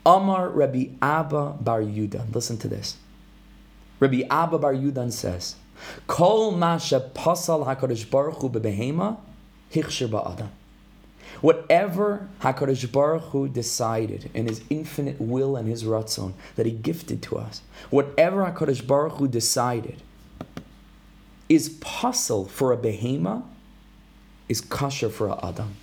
[0.04, 2.32] Amar Rabbi Abba Bar Yudan.
[2.32, 2.96] Listen to this.
[3.98, 5.56] Rabbi Abba Bar Yudan says,
[6.06, 9.18] Kol masha pasal HaKadosh Baruch Hu bebehema
[9.72, 10.48] hichshir ba'adam.
[11.40, 17.20] Whatever HaKadosh Baruch Hu decided in His infinite will and His ratzon that He gifted
[17.22, 20.02] to us, whatever HaKadosh Baruch Hu decided
[21.48, 23.42] is pasal for a behema,
[24.48, 25.76] is kosher for adam.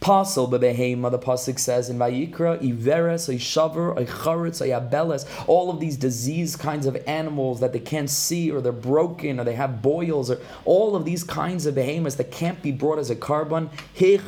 [0.00, 6.54] Pasal bebehema, the pasuk says in Vayikra, iveres, shaver, charetz, ayabeles, all of these disease
[6.54, 10.38] kinds of animals that they can't see or they're broken or they have boils or
[10.64, 13.70] all of these kinds of behemoths that can't be brought as a karban,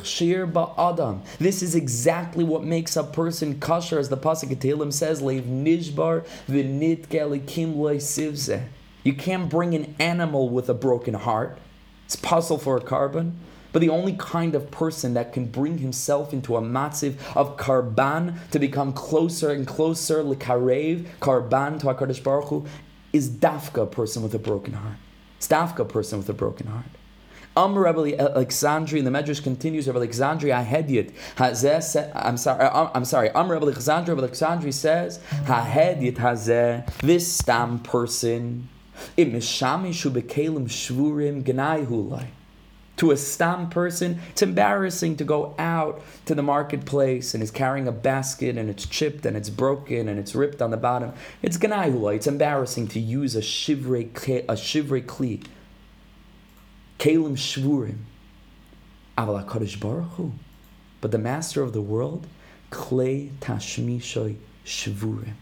[0.03, 0.43] shir
[0.77, 1.21] adam.
[1.39, 6.25] This is exactly what makes a person kosher, as the pasuk Tehillim says, leiv nishbar
[6.49, 8.63] v'nit gelikim sivze.
[9.03, 11.57] You can't bring an animal with a broken heart.
[12.11, 13.31] It's possible for a karban.
[13.71, 18.37] But the only kind of person that can bring himself into a matziv of karban
[18.49, 22.65] to become closer and closer, likarev, karban to HaKadosh Baruch Hu,
[23.13, 24.97] is dafka, person with a broken heart.
[25.37, 26.83] It's dafka, person with a broken heart.
[27.55, 31.13] Am Rebbe Alexandria, the Medrash continues, Rebbe Alexandria Hahediot,
[32.13, 37.31] I'm sorry, uh, um, I'm sorry, Am Rebbe Alexandria, Rebbe Alexandria says, Hahediot Hazeh, this
[37.31, 38.67] stam person,
[39.17, 41.85] im Mishamishu Bekelim Shvurim Gnai
[43.01, 47.87] to a stam person, it's embarrassing to go out to the marketplace and is carrying
[47.87, 51.11] a basket and it's chipped and it's broken and it's ripped on the bottom.
[51.41, 52.17] It's ganayula.
[52.17, 54.05] It's embarrassing to use a shivrei
[54.47, 55.43] a shivrei kli.
[56.99, 58.01] Kalim shvurim.
[59.17, 60.33] Aval HaKadosh Baruch Hu.
[61.01, 62.27] But the master of the world,
[62.69, 65.33] clay tashmishoy shvurim.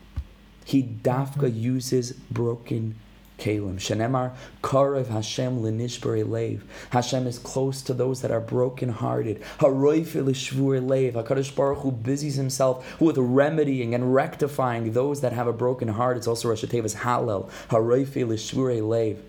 [0.63, 2.95] He dafka uses broken
[3.39, 3.75] Kalim.
[3.75, 6.63] Shenemar Karev Hashem Lenishbari Lev.
[6.91, 9.41] Hashem is close to those that are broken-hearted.
[9.60, 10.25] Haroifil
[10.88, 11.13] Lev.
[11.13, 16.17] Hakadosh Baruch Hu busies himself with remedying and rectifying those that have a broken heart.
[16.17, 17.49] It's also Rosh Hashanah's Hallel.
[17.69, 19.23] Haroifil Lev.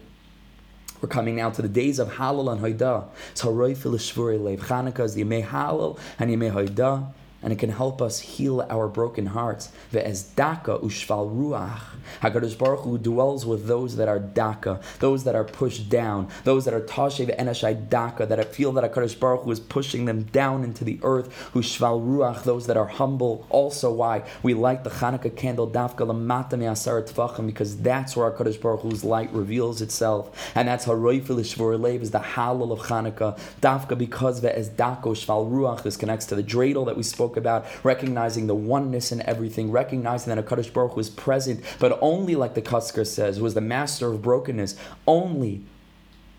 [1.01, 3.09] We're coming now to the days of Halal and Haidah.
[3.31, 4.61] It's Haroifil Lev.
[4.61, 7.15] Chanukah is the Yemei Halal and Yemei Haidah.
[7.43, 9.71] And it can help us heal our broken hearts.
[9.93, 11.81] Ve'ez daka ushval ruach.
[12.23, 16.65] HaKadosh Baruch Hu dwells with those that are daka, those that are pushed down, those
[16.65, 20.65] that are tashe ve'enashai daka, that feel that HaKadosh Baruch Hu is pushing them down
[20.65, 21.51] into the earth.
[21.55, 23.47] Ushval ruach, those that are humble.
[23.49, 28.61] Also why we light the Hanukkah candle dafka lamata me'asar tvachim, because that's where HaKadosh
[28.61, 30.51] Baruch Hu's light reveals itself.
[30.55, 33.39] And that's haroifil lev is the halal of Hanukkah.
[33.61, 37.37] Dafka because ve'ez daka ushval ruach, this connects to the dreidel that we spoke spoke
[37.37, 42.55] about, recognizing the oneness in everything, recognizing that HaKadosh Baruch was present, but only, like
[42.55, 44.75] the Kotzker says, was the master of brokenness,
[45.07, 45.63] only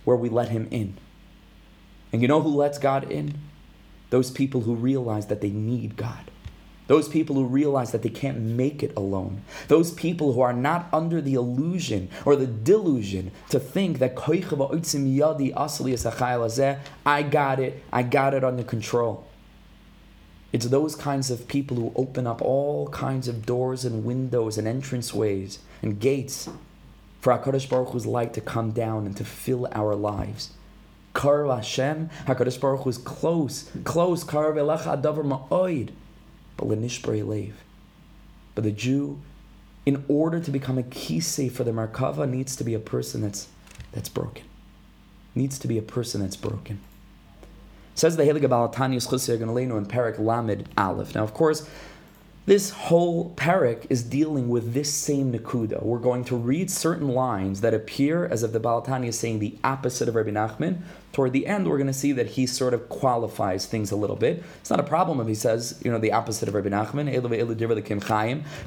[0.04, 0.98] where we let him in.
[2.12, 3.36] And you know who lets God in?
[4.10, 6.30] Those people who realize that they need God.
[6.88, 9.44] Those people who realize that they can't make it alone.
[9.70, 14.18] Those people who are not under the illusion or the delusion to think that
[17.06, 19.31] I got it, I got it under control.
[20.52, 24.68] It's those kinds of people who open up all kinds of doors and windows and
[24.68, 26.50] entranceways and gates
[27.22, 30.52] for HaKadosh Baruch Hu's light to come down and to fill our lives.
[31.14, 35.90] Kar Hashem, HaKadosh Baruch Hu is close, close, Kar Velecha Adavar Ma'oid,
[36.58, 37.54] but Lenishbrei Lev.
[38.56, 39.22] But the Jew,
[39.86, 43.48] in order to become a kisei for the Merkava, needs to be a person that's,
[43.92, 44.44] that's broken.
[45.34, 46.82] Needs to be a person that's broken.
[47.96, 51.14] Says the Helig Balatanius Chusir Ganalenu in Parak Lamed Aleph.
[51.14, 51.68] Now, of course,
[52.48, 55.84] this whole parak is dealing with this same Nakuda.
[55.84, 59.56] We're going to read certain lines that appear as if the Balatani is saying the
[59.64, 60.82] opposite of Rabbi Nachman.
[61.14, 64.16] Toward the end, we're going to see that he sort of qualifies things a little
[64.16, 64.44] bit.
[64.60, 67.12] It's not a problem if he says, you know, the opposite of Rabbi Nachman.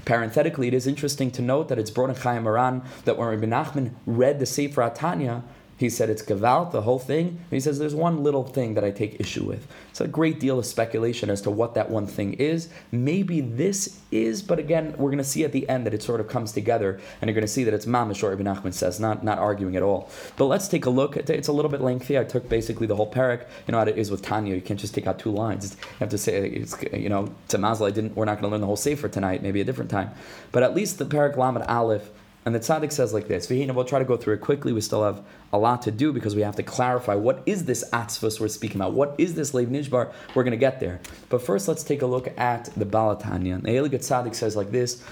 [0.05, 3.47] Parenthetically, it is interesting to note that it's brought in Chayei Moharan that when Rabbi
[3.47, 5.43] Nachman read the Sefer HaTanya,
[5.77, 7.27] he said it's Gavalt, the whole thing.
[7.29, 9.67] And he says there's one little thing that I take issue with.
[9.91, 12.69] It's a great deal of speculation as to what that one thing is.
[12.93, 16.21] Maybe this is, but again, we're going to see at the end that it sort
[16.21, 19.01] of comes together, and you're going to see that it's Mamish or Ibn Achman says,
[19.01, 20.09] not, not arguing at all.
[20.37, 21.17] But let's take a look.
[21.17, 22.19] It's a little bit lengthy.
[22.19, 23.41] I took basically the whole parak.
[23.67, 24.55] You know how it is with Tanya.
[24.55, 25.77] You can't just take out two lines.
[25.81, 28.49] you have to say, it's, you know, to Mazal, I didn't, we're not going to
[28.51, 30.11] learn the whole Sefer tonight, maybe a different time.
[30.53, 32.11] But at least the parak Lamed Aleph
[32.45, 33.47] and the tzaddik says like this.
[33.47, 34.73] Vihina, we'll try to go through it quickly.
[34.73, 37.89] We still have a lot to do because we have to clarify what is this
[37.93, 38.93] atzvus we're speaking about.
[38.93, 40.13] What is this leiv nishbar?
[40.35, 41.01] We're going to get there.
[41.31, 43.63] But first, let's take a look at the Baal HaTanya.
[43.63, 45.03] The Eiligat tzaddik says like this.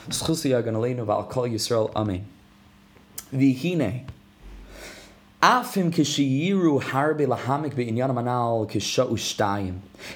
[3.32, 4.06] Vihine.
[5.44, 5.76] If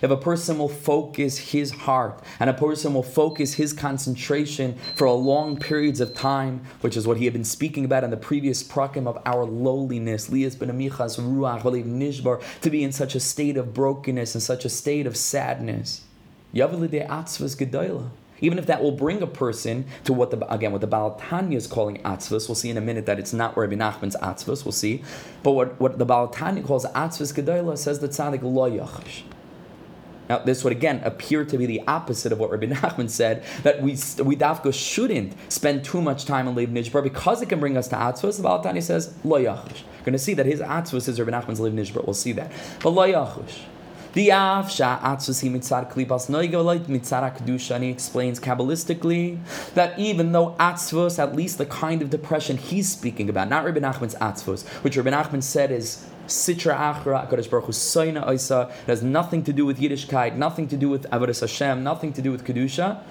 [0.00, 5.12] a person will focus his heart and a person will focus his concentration for a
[5.12, 8.62] long periods of time, which is what he had been speaking about in the previous
[8.62, 13.56] prakim of our lowliness, lias ben amichas ruach nishbar, to be in such a state
[13.56, 16.02] of brokenness and such a state of sadness.
[16.54, 17.56] Atzvas.
[18.40, 21.56] Even if that will bring a person to what the again what the Baal HaTanya
[21.56, 24.64] is calling atzvus, we'll see in a minute that it's not Rabbi Nachman's atzvus.
[24.64, 25.02] We'll see,
[25.42, 29.22] but what, what the Baal HaTanya calls atzvus gedola says the tzaddik lo yachash.
[30.28, 33.80] Now, this would again appear to be the opposite of what Rabbi Nachman said that
[33.80, 37.76] we we dafka shouldn't spend too much time on Leib Nishbar because it can bring
[37.76, 38.36] us to Atzvus.
[38.36, 39.82] The Baal Balatani says lo yachash.
[40.04, 42.04] Going to see that his Atzvus is Rabbi Nachman's Leib Nishbar.
[42.04, 42.50] We'll see that,
[42.82, 43.60] but lo yachash.
[44.16, 49.38] The Avsha Atsusi Mitzar Klipas Noigalit Mitzara Kedusha, and he explains Kabbalistically
[49.74, 53.80] that even though Atzvos, at least the kind of depression he's speaking about, not Rabbi
[53.80, 59.02] Nachman's Atzvos, which Rabbi Nachman said is Sitra Achra, Kodesh Baruch Hu Oisa, it has
[59.02, 62.42] nothing to do with Yiddishkeit, nothing to do with Avodah Hashem, nothing to do with
[62.42, 63.02] Kedusha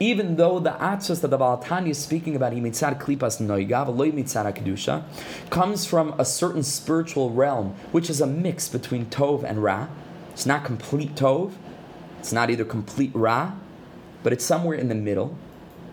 [0.00, 4.10] even though the atzos that the Baal HaTanya is speaking about, imitzar klipas noigav, loy
[4.10, 5.04] mitzar kedusha,
[5.48, 9.86] comes from a certain spiritual realm, which is a mix between tov and ra.
[10.42, 11.52] It's not complete Tov,
[12.18, 13.52] it's not either complete Ra,
[14.24, 15.38] but it's somewhere in the middle.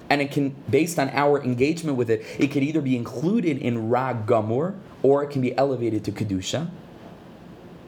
[0.10, 3.92] And it can, based on our engagement with it, it could either be included in
[3.92, 6.72] Ra Gamur or it can be elevated to Kedusha.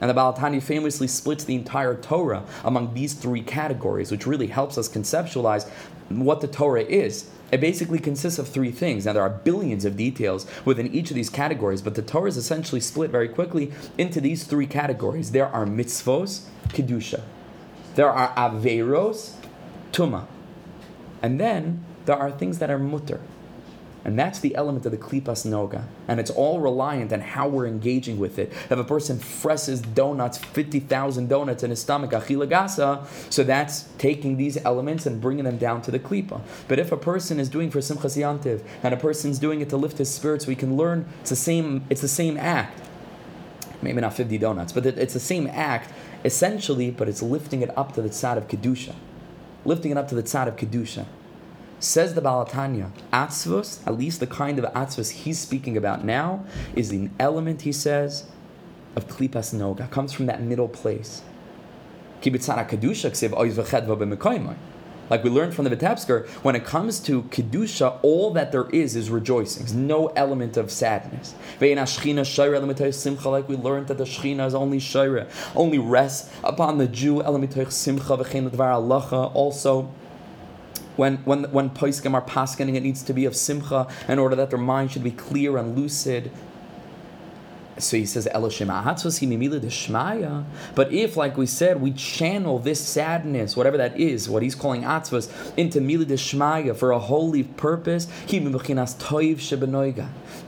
[0.02, 4.78] And the Balatani famously splits the entire Torah among these three categories, which really helps
[4.78, 5.70] us conceptualize
[6.10, 7.30] what the Torah is.
[7.52, 9.06] It basically consists of three things.
[9.06, 12.38] Now, there are billions of details within each of these categories, but the Torah is
[12.38, 15.32] essentially split very quickly into these three categories.
[15.32, 17.22] There are mitzvos, kedusha.
[17.96, 19.34] There are averos,
[19.92, 20.26] tuma.
[21.22, 23.20] And then there are things that are mutter,
[24.04, 25.84] and that's the element of the klipas noga.
[26.08, 28.52] And it's all reliant on how we're engaging with it.
[28.70, 34.58] If a person fresses donuts, 50,000 donuts in his stomach, achilagasa, so that's taking these
[34.66, 36.42] elements and bringing them down to the klipa.
[36.68, 39.78] But if a person is doing for simchas yantiv, and a person's doing it to
[39.78, 42.80] lift his spirits, we can learn it's the same, it's the same act.
[43.84, 45.92] Maybe not 50 donuts, but it's the same act,
[46.24, 48.94] essentially, but it's lifting it up to the side of Kedusha.
[49.66, 51.06] lifting it up to the tzad of kedusha.
[51.82, 56.46] Says the Baal HaTanya, atzvus, at least the kind of atzvus he's speaking about now,
[56.76, 58.26] is an element, he says,
[58.96, 59.90] of klipas noga.
[59.90, 61.24] Comes from that middle place.
[62.22, 62.34] Like
[65.24, 69.10] we learned from the Vitebsker, when it comes to Kedusha, all that there is is
[69.10, 69.64] rejoicing.
[69.64, 71.34] There's no element of sadness.
[71.60, 71.76] Like we
[73.56, 77.24] learned that the Shechina is only Shaira, only rests upon the Jew.
[79.34, 79.90] Also,
[81.02, 84.52] when when when Poiskim are paskening, it needs to be of simcha in order that
[84.52, 86.32] their mind should be clear and lucid.
[87.80, 88.28] So he says,
[90.76, 94.84] But if, like we said, we channel this sadness, whatever that is, what he's calling
[94.84, 98.08] atzvas, into mila deshmaya for a holy purpose,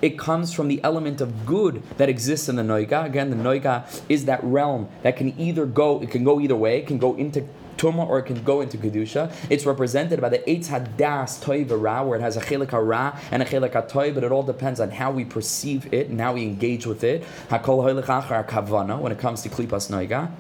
[0.02, 3.06] it comes from the element of good that exists in the noiga.
[3.06, 6.78] Again, the noiga is that realm that can either go, it can go either way,
[6.78, 7.48] it can go into
[7.78, 9.34] Tuma or it can go into Kedusha.
[9.50, 13.42] It's represented by the Eitz Hadas Toiv Ra, where it has a Chelik Ra and
[13.42, 16.44] a Chelik Toiv, but it all depends on how we perceive it and how we
[16.44, 17.24] engage with it.
[17.50, 18.06] Hakol Hoilich
[18.48, 20.32] Kavana, when it comes to Klipas Noiga.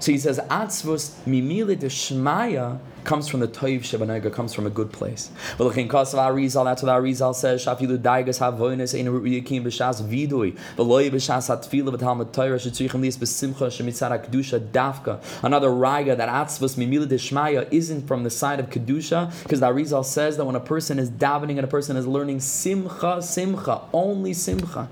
[0.00, 4.92] So he says, Atzvus mimili deshmaya comes from the toiv shebanoiga, comes from a good
[4.92, 5.30] place.
[5.56, 7.64] But looking kasav Arizal, that's what Arizal says.
[7.64, 13.68] Shafilu daigas havoinis ein ruyakim b'shas vidui, v'loy b'shas hatfila v'talmud Torah shetzrichim lias b'simcha
[13.68, 15.22] shemitzara kedusha dafka.
[15.42, 16.76] Another raya that atzvus
[17.06, 20.98] deshmaya isn't from the side of kedusha, because the Arizal says that when a person
[20.98, 24.88] is davening and a person is learning simcha, simcha, only simcha.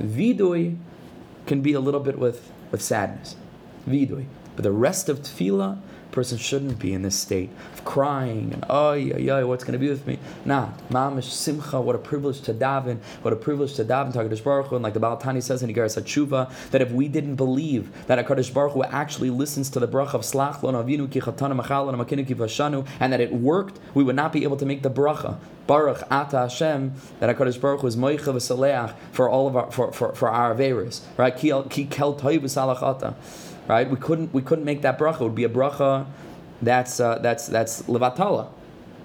[0.00, 0.76] Vidui
[1.46, 3.36] can be a little bit with, with sadness
[3.88, 4.26] vidui.
[4.56, 5.78] But the rest of tefillah,
[6.14, 9.88] person shouldn't be in this state of crying and oh yeah yeah what's to be
[9.88, 10.16] with me?
[10.44, 14.68] Nah mamish simcha what a privilege to daven what a privilege to daven Hakadosh Baruch
[14.68, 14.76] Hu.
[14.76, 18.54] And like the Balatani says in Igaras Hatshuva that if we didn't believe that Hakadosh
[18.54, 22.24] Baruch Hu actually listens to the bracha of slach lo avinu ki chatana machal makinu
[22.24, 25.36] ki vashanu and that it worked we would not be able to make the bracha.
[25.66, 29.90] Baruch Ata Hashem that Hakadosh Baruch Hu is moicha v'saleach for all of our for
[29.90, 31.36] for, for our averis right?
[31.36, 33.16] Ki kel toy v'salachata
[33.68, 33.88] right?
[33.88, 35.20] We couldn't we couldn't make that bracha.
[35.20, 36.06] It would be a bracha
[36.62, 38.48] that's uh, that's that's levatala.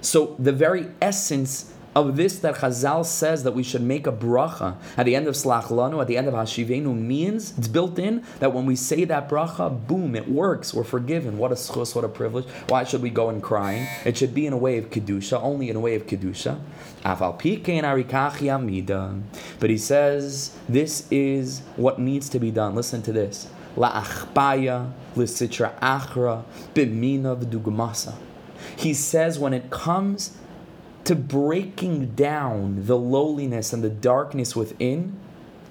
[0.01, 4.77] So the very essence of this that Chazal says that we should make a bracha
[4.95, 8.23] at the end of Slach Lanu, at the end of Hashivenu, means it's built in
[8.39, 10.73] that when we say that bracha, boom, it works.
[10.73, 11.37] We're forgiven.
[11.37, 12.45] What a schus, what a privilege.
[12.67, 13.87] Why should we go in crying?
[14.05, 16.59] It should be in a way of kedusha, only in a way of kedusha.
[19.59, 22.75] But he says this is what needs to be done.
[22.75, 26.43] Listen to this la'achbaya, l'sitra achra,
[26.73, 28.15] bimina v'dugmasa.
[28.75, 30.37] He says when it comes
[31.05, 35.17] to breaking down the lowliness and the darkness within,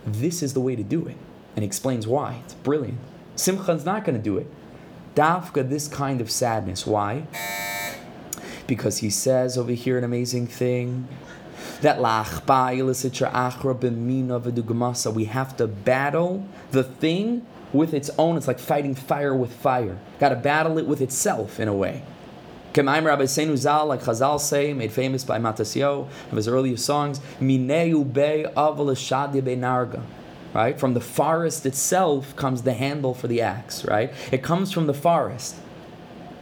[0.07, 1.17] this is the way to do it.
[1.55, 2.41] And he explains why.
[2.45, 2.99] It's brilliant.
[3.37, 4.47] Simcha's not going to do it.
[5.15, 6.87] Dafka, this kind of sadness.
[6.87, 7.25] Why?
[8.67, 11.09] Because he says over here an amazing thing
[11.81, 11.99] that
[15.15, 18.37] we have to battle the thing with its own.
[18.37, 19.99] It's like fighting fire with fire.
[20.19, 22.03] Got to battle it with itself in a way.
[22.75, 27.21] Kemaim Rabbi Seinu Zal, like Chazal say, made famous by Matisyahu of his earliest songs,
[27.41, 30.03] Mineu be aval be narga.
[30.55, 30.79] Right?
[30.79, 34.13] From the forest itself comes the handle for the axe, right?
[34.33, 35.57] It comes from the forest.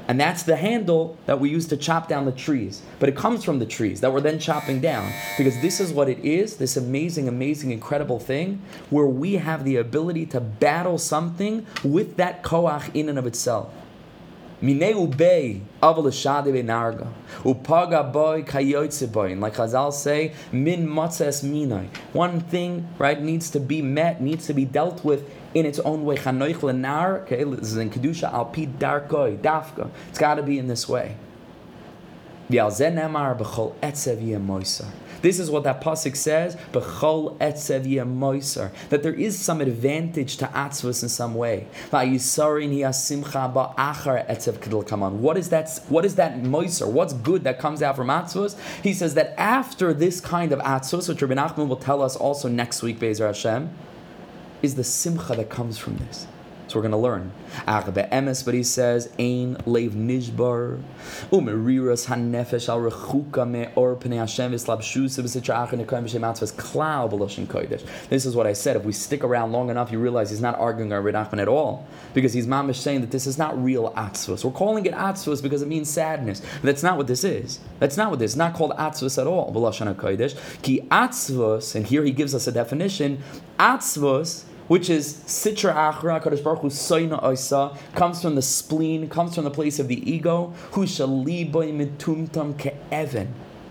[0.08, 2.82] And that's the handle that we use to chop down the trees.
[3.00, 5.12] But it comes from the trees that we're then chopping down.
[5.36, 9.76] Because this is what it is this amazing, amazing, incredible thing where we have the
[9.76, 13.72] ability to battle something with that koach in and of itself.
[14.62, 15.60] Upaga
[18.46, 19.40] kayoitze.
[19.40, 21.42] Like Chazal say, min matzes.
[22.12, 26.04] One thing, right, needs to be met, needs to be dealt with in its own
[26.04, 26.16] way.
[26.16, 29.88] Chanoich lenar, okay, this is in Kedusha, al pi darkoi, dafka.
[30.10, 31.16] It's got to be in this way.
[32.48, 32.78] This
[35.40, 36.56] is what that pasuk says.
[36.72, 38.70] B'chol etzev moiser.
[38.90, 41.66] That there is some advantage to atzvus in some way.
[41.90, 42.06] What
[45.38, 45.80] is that?
[45.88, 46.88] What is that moiser?
[46.88, 48.56] What's good that comes out from atzvus?
[48.82, 52.48] He says that after this kind of atzvus, which Rabbi Nachman will tell us also
[52.48, 53.70] next week, Bezer Hashem
[54.62, 56.26] is the simcha that comes from this.
[56.68, 57.30] So we're going to learn.
[57.64, 60.82] but he says, Ein leiv nishbar,
[61.30, 67.08] umeriras hanefesh al rechuka me or pnei Hashem v'slabshusa v'sitra achin nekoyim b'shem atzvas klau
[67.10, 67.86] b'loshin kodesh.
[68.08, 68.76] This is what I said.
[68.76, 71.86] If we stick around long enough, you realize he's not arguing our Redachman at all.
[72.14, 74.44] Because he's mamish saying that this is not real atzvus.
[74.44, 76.42] We're calling it atzvus because it means sadness.
[76.62, 77.60] That's not what this is.
[77.78, 78.34] That's not what this is.
[78.34, 79.52] It's not called atzvus at all.
[79.52, 80.36] B'loshin kodesh.
[80.62, 80.82] Ki
[81.76, 83.22] and here he gives us a definition,
[83.58, 89.34] atzvus which is Sitra Achra, Kadosh Baruch Hu Soina Oisa, comes from the spleen, comes
[89.34, 93.28] from the place of the ego, Hu Shaliboy Mitumtam Ke'evan.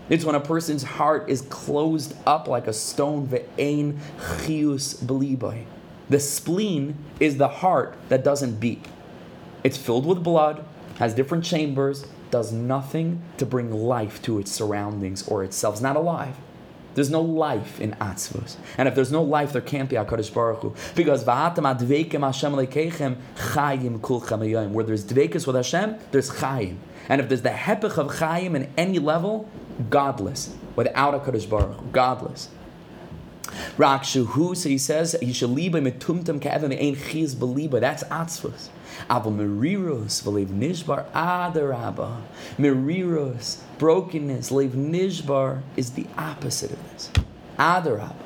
[0.08, 3.98] It's when a person's heart is closed up like a stone, ve'ein
[4.44, 5.64] chius beliboy.
[6.08, 8.86] The spleen is the heart that doesn't beat.
[9.64, 10.64] It's filled with blood,
[10.98, 15.74] has different chambers, does nothing to bring life to its surroundings or itself.
[15.74, 16.36] It's not alive.
[16.96, 18.56] There's no life in Atzvus.
[18.78, 20.74] And if there's no life, there can't be HaKadosh Baruch Hu.
[20.94, 26.78] Because V'atam adveikim Hashem lekeichem chayim kulchem Where there's dveikus with Hashem, there's chayim.
[27.10, 29.46] And if there's the hepech of chayim in any level,
[29.90, 30.54] godless.
[30.74, 32.48] Without HaKadosh Baruch Hu, godless.
[33.76, 37.78] Rakshuhu, so he says, leave metumtum kevim ein chiz beliba.
[37.78, 38.68] That's atzvus.
[39.10, 42.22] Ava merirus v'leiv nishbar adaraba.
[42.58, 47.10] Merirus, brokenness, leiv nishbar is the opposite of this.
[47.58, 48.25] Adaraba.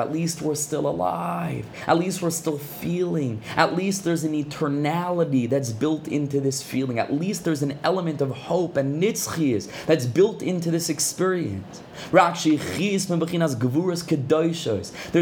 [0.00, 1.66] At least we're still alive.
[1.86, 3.42] At least we're still feeling.
[3.56, 6.98] At least there's an eternality that's built into this feeling.
[6.98, 11.82] At least there's an element of hope and nitzchias that's built into this experience.
[12.10, 12.44] There's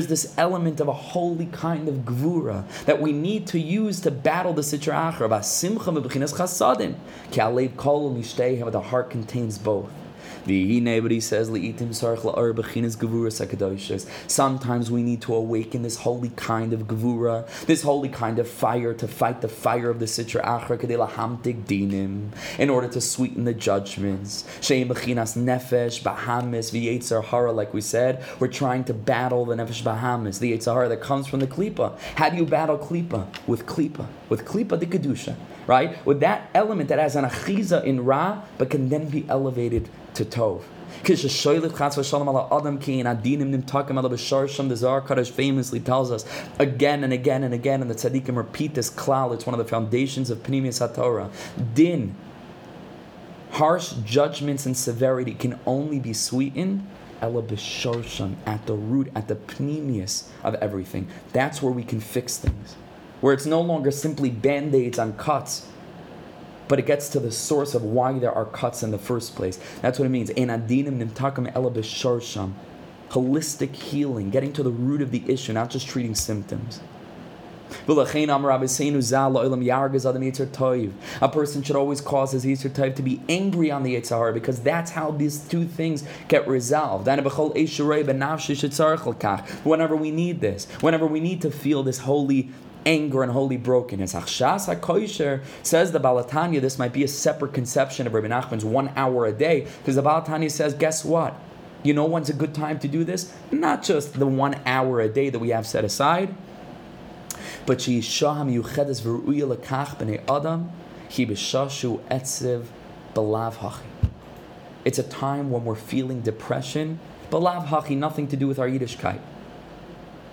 [0.06, 4.52] this element of a holy kind of gvura that we need to use to battle
[4.52, 5.28] the sitra achra.
[8.70, 9.90] The heart contains both.
[14.26, 18.94] Sometimes we need to awaken this holy kind of gevura, this holy kind of fire
[18.94, 24.44] to fight the fire of the Sitra Achra dinim, in order to sweeten the judgments.
[24.60, 30.88] nefesh, bahamis, hara, like we said, we're trying to battle the nefesh bahamis, the hara
[30.88, 31.98] that comes from the klipa.
[32.14, 33.26] How do you battle klipa?
[33.46, 34.06] With klipa.
[34.30, 35.36] With klipa the kedusha
[35.68, 36.04] right?
[36.06, 39.88] With that element that has an achiza in Ra, but can then be elevated
[40.18, 40.62] to Tov.
[41.04, 41.16] The
[44.76, 46.24] Zohar Kadosh famously tells us
[46.58, 49.32] again and again and again, and the tzaddikim repeat this klal.
[49.32, 51.30] It's one of the foundations of Pnimius HaTorah.
[51.74, 52.14] Din,
[53.52, 56.86] harsh judgments and severity can only be sweetened
[57.20, 61.08] ela b'shorsham, at the root, at the pnimius of everything.
[61.32, 62.76] That's where we can fix things.
[63.20, 65.66] Where it's no longer simply band-aids on cuts,
[66.68, 69.58] but it gets to the source of why there are cuts in the first place.
[69.80, 70.30] That's what it means.
[73.10, 76.80] Holistic healing, getting to the root of the issue, not just treating symptoms.
[81.20, 84.60] A person should always cause his Yisr Toiv to be angry on the Yitzhar because
[84.60, 87.06] that's how these two things get resolved.
[89.64, 92.50] Whenever we need this, whenever we need to feel this holy
[92.86, 94.12] anger and holy brokenness.
[94.12, 94.26] Says
[95.92, 99.32] the Baal HaTanya, this might be a separate conception of Rabbi Nachman's one hour a
[99.32, 101.34] day, because the Baal HaTanya says, guess what?
[101.82, 103.32] You know when's a good time to do this?
[103.52, 106.34] Not just the one hour a day that we have set aside,
[107.68, 110.70] but Shaham Yuchedes V'ru'ya Lekach B'nei Adam
[111.10, 112.64] Hi B'shashu Etziv
[113.12, 113.82] B'lav Hachi.
[114.86, 116.98] It's a time when we're feeling depression,
[117.30, 119.20] B'lav Hachi, nothing to do with our Yiddishkeit.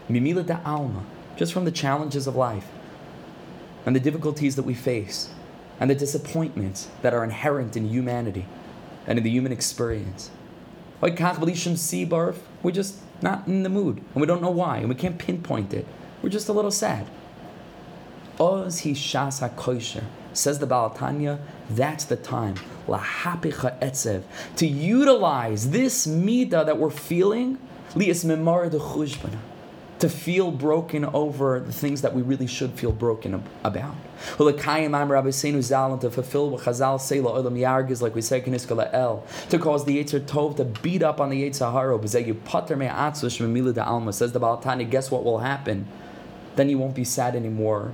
[0.10, 1.04] Mimila da Alma
[1.36, 2.70] just from the challenges of life
[3.86, 5.30] and the difficulties that we face
[5.78, 8.46] and the disappointments that are inherent in humanity
[9.06, 10.32] and in the human experience.
[11.02, 11.10] We're
[12.72, 15.86] just not in the mood and we don't know why and we can't pinpoint it.
[16.24, 17.06] We're just a little sad.
[18.40, 19.48] Oz hi shas ha
[20.34, 22.56] says the Baal HaTanya, that's the time
[24.58, 27.58] to utilize this midah that we're feeling
[27.96, 28.78] lias memar de
[29.98, 33.96] to feel broken over the things that we really should feel broken about.
[34.38, 34.52] To
[36.12, 38.42] fulfill what Chazal say, yargiz, like we say,
[38.94, 42.06] el, to cause the Yetzer Tov to beat up on the Yetzer Haro,
[44.12, 45.88] says the Baal HaTanya, guess what will happen?
[46.58, 47.94] Then you won't be sad anymore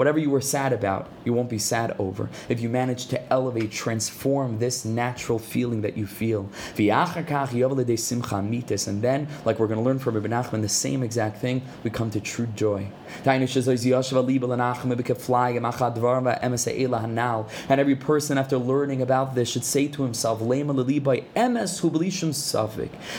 [0.00, 2.30] Whatever you were sad about, you won't be sad over.
[2.48, 6.48] If you manage to elevate, transform this natural feeling that you feel.
[8.86, 11.90] And then, like we're going to learn from Ibn Nachman, the same exact thing, we
[11.90, 12.90] come to true joy.
[17.68, 20.40] And every person, after learning about this, should say to himself,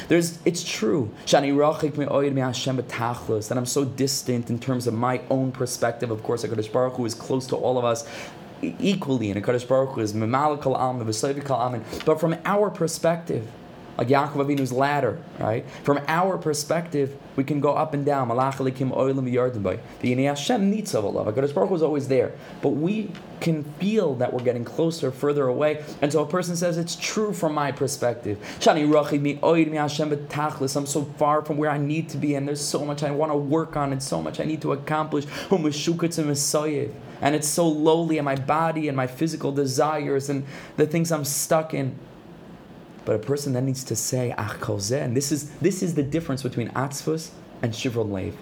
[0.08, 1.12] There's, it's true.
[3.48, 6.12] That I'm so distant in terms of my own perspective.
[6.12, 8.08] Of course, could Baruch Hu is close to all of us
[8.80, 11.06] equally, and Kaddish Baruch Hu is Memalakal Amin,
[11.52, 11.84] Amin.
[12.06, 13.48] But from our perspective,
[13.98, 15.66] like Yaakov Avinu's ladder, right?
[15.84, 18.28] From our perspective, we can go up and down.
[18.28, 21.32] The Yinei Hashem Nitzav Allah.
[21.32, 22.34] HaKadosh Baruch was always there.
[22.62, 25.84] But we can feel that we're getting closer, further away.
[26.02, 28.38] And so a person says, it's true from my perspective.
[28.68, 28.92] I'm
[30.86, 33.38] so far from where I need to be, and there's so much I want to
[33.38, 35.26] work on, and so much I need to accomplish.
[37.24, 40.46] And it's so lowly in my body and my physical desires and
[40.78, 41.98] the things I'm stuck in.
[43.06, 46.44] But a person then needs to say, Ach and this is, this is the difference
[46.44, 47.32] between Atzvus
[47.62, 48.38] and Shivron Lev.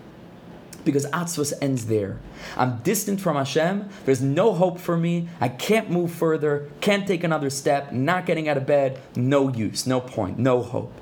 [0.84, 2.20] Because Atzvus ends there.
[2.58, 7.24] I'm distant from Hashem, there's no hope for me, I can't move further, can't take
[7.24, 10.94] another step, not getting out of bed, no use, no point, no hope.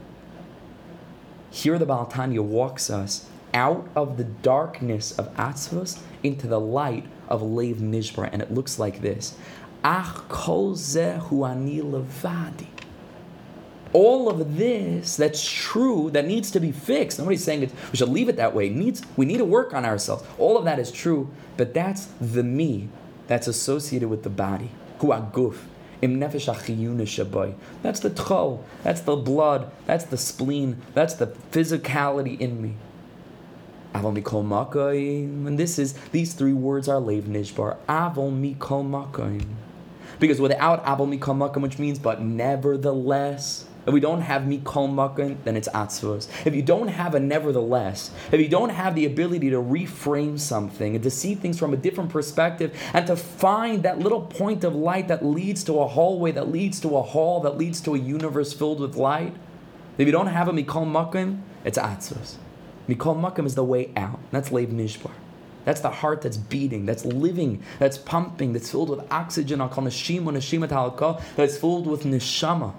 [1.50, 7.06] Here the Baal HaTanya walks us out of the darkness of Atzvus into the light
[7.28, 9.36] of Lev Nishbar, and it looks like this.
[9.84, 12.68] Ach kol zeh hu ani levadi
[13.98, 17.18] all of this that's true that needs to be fixed.
[17.18, 18.70] Nobody's saying it we should leave it that way.
[18.70, 20.24] Needs we need to work on ourselves.
[20.38, 22.90] All of that is true but that's the me
[23.26, 24.70] that's associated with the body.
[25.02, 32.62] Im nefesh that's the tchol that's the blood that's the spleen that's the physicality in
[32.62, 32.76] me.
[33.96, 35.48] Avol mikol makayim.
[35.48, 37.78] And this is, these three words are leiv nishbar.
[37.90, 39.48] Avol mikol makayim.
[40.20, 45.38] Because without avol mikol makayim, which means but nevertheless, if we don't have mikol makan,
[45.46, 46.28] then it's atzvos.
[46.46, 50.96] If you don't have a nevertheless, if you don't have the ability to reframe something
[50.96, 54.76] and to see things from a different perspective and to find that little point of
[54.76, 57.98] light that leads to a hallway, that leads to a hall, that leads to a
[57.98, 59.34] universe filled with light,
[59.98, 62.36] if you don't have a mikol makan, it's atzvos.
[62.90, 64.20] Mikol makam is the way out.
[64.32, 65.12] That's leiv nishbar.
[65.64, 69.60] That's the heart that's beating, that's living, that's pumping, that's filled with oxygen.
[69.60, 72.74] I'll call neshima, neshima that's filled with neshama.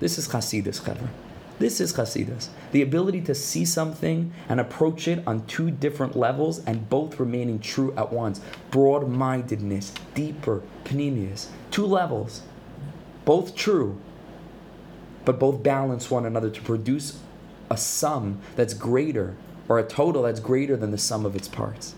[0.00, 1.08] This is Chasidus, Chaver.
[1.58, 2.48] This is Chasidus.
[2.72, 7.60] The ability to see something and approach it on two different levels and both remaining
[7.60, 8.40] true at once.
[8.70, 11.46] Broad mindedness, deeper, panemius.
[11.70, 12.42] Two levels.
[13.24, 13.98] Both true,
[15.24, 17.18] but both balance one another to produce
[17.70, 19.34] a sum that's greater
[19.68, 21.94] or a total that's greater than the sum of its parts.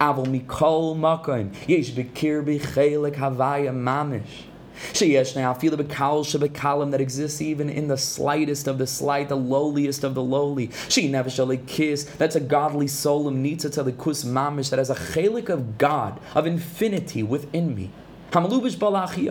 [0.00, 4.44] Avol mikol makom yesh bekirbi chelik havaya mamish.
[4.92, 9.28] Sheyesh now feel the bekal shebekalim that exists even in the slightest of the slight,
[9.28, 10.70] the lowliest of the lowly.
[10.88, 12.04] She never shall kiss.
[12.04, 16.46] That's a godly soul to the kus mamish that has a chelik of God of
[16.46, 17.90] infinity within me.
[18.32, 19.30] Hamalubish balachi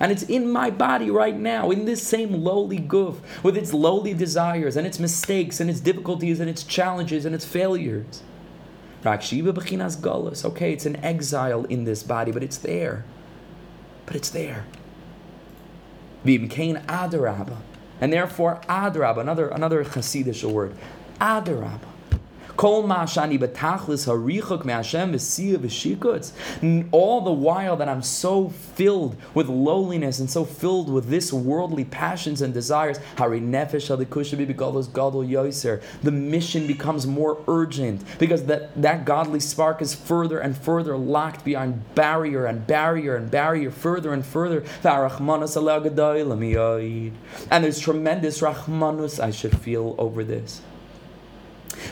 [0.00, 4.14] and it's in my body right now, in this same lowly goof, with its lowly
[4.14, 8.22] desires and its mistakes and its difficulties and its challenges and its failures.
[10.44, 13.04] Okay, it's an exile in this body, but it's there.
[14.06, 14.64] But it's there.
[18.00, 20.74] And therefore, adarab, another another Hasidic word,
[21.20, 21.80] adarab.
[26.90, 31.84] All the while that I'm so filled with lowliness and so filled with this worldly
[31.84, 33.70] passions and desires, the
[36.10, 41.94] mission becomes more urgent because that, that godly spark is further and further locked behind
[41.94, 44.64] barrier and barrier and barrier, further and further.
[44.82, 45.22] And
[47.64, 50.60] there's tremendous rahmanus I should feel over this.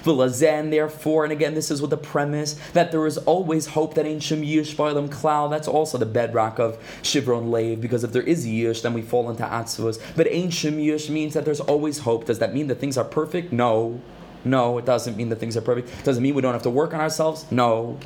[0.05, 4.07] V'lazen, therefore, and again, this is with the premise that there is always hope that
[4.07, 5.51] in Shem Yish Klal.
[5.51, 9.31] That's also the bedrock of Shivron Lev, because if there is Yish, then we fall
[9.31, 10.01] into Atzvus.
[10.17, 12.27] But Ein Shem Yish means that there's always hope.
[12.27, 13.53] Does that mean that things are perfect?
[13.53, 14.01] No.
[14.45, 16.05] No, it doesn't mean that things are perfect.
[16.05, 17.51] Doesn't mean we don't have to work on ourselves?
[17.51, 17.99] No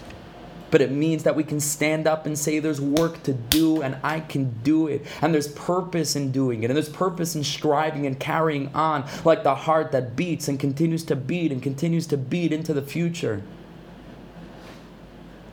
[0.71, 3.97] but it means that we can stand up and say there's work to do and
[4.03, 5.05] I can do it.
[5.21, 6.71] And there's purpose in doing it.
[6.71, 11.05] And there's purpose in striving and carrying on like the heart that beats and continues
[11.05, 13.43] to beat and continues to beat into the future.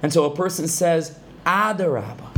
[0.04, 2.37] And so a person says, Adarabah.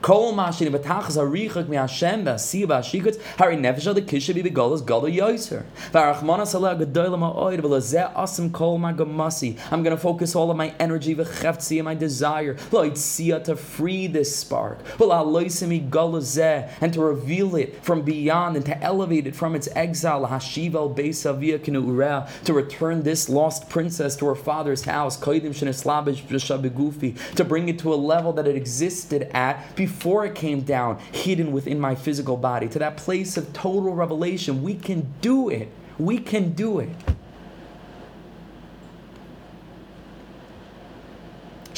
[0.00, 5.10] Kol mashin betachas harichak mi Hashem v'asiya v'ashikutz hari nefesh the kisha bi begolas gadol
[5.10, 10.52] yoser v'arachmana salah gedolim ha'oid v'lazeh asim kol ma gamasi I'm going to focus all
[10.52, 14.84] of my energy v'cheftzi and my desire lo'itzia to free this spark.
[14.98, 20.28] V'la'loisim igalazeh and to reveal it from beyond and to elevate it from its exile.
[20.28, 25.18] Hashiv al beisavia kinu to return this lost princess to her father's house.
[25.18, 30.26] Koidim shenislabish b'shabigufi to bring it to a level that it existed at before before
[30.26, 34.62] it came down, hidden within my physical body, to that place of total revelation.
[34.62, 35.70] We can do it.
[35.98, 36.90] We can do it.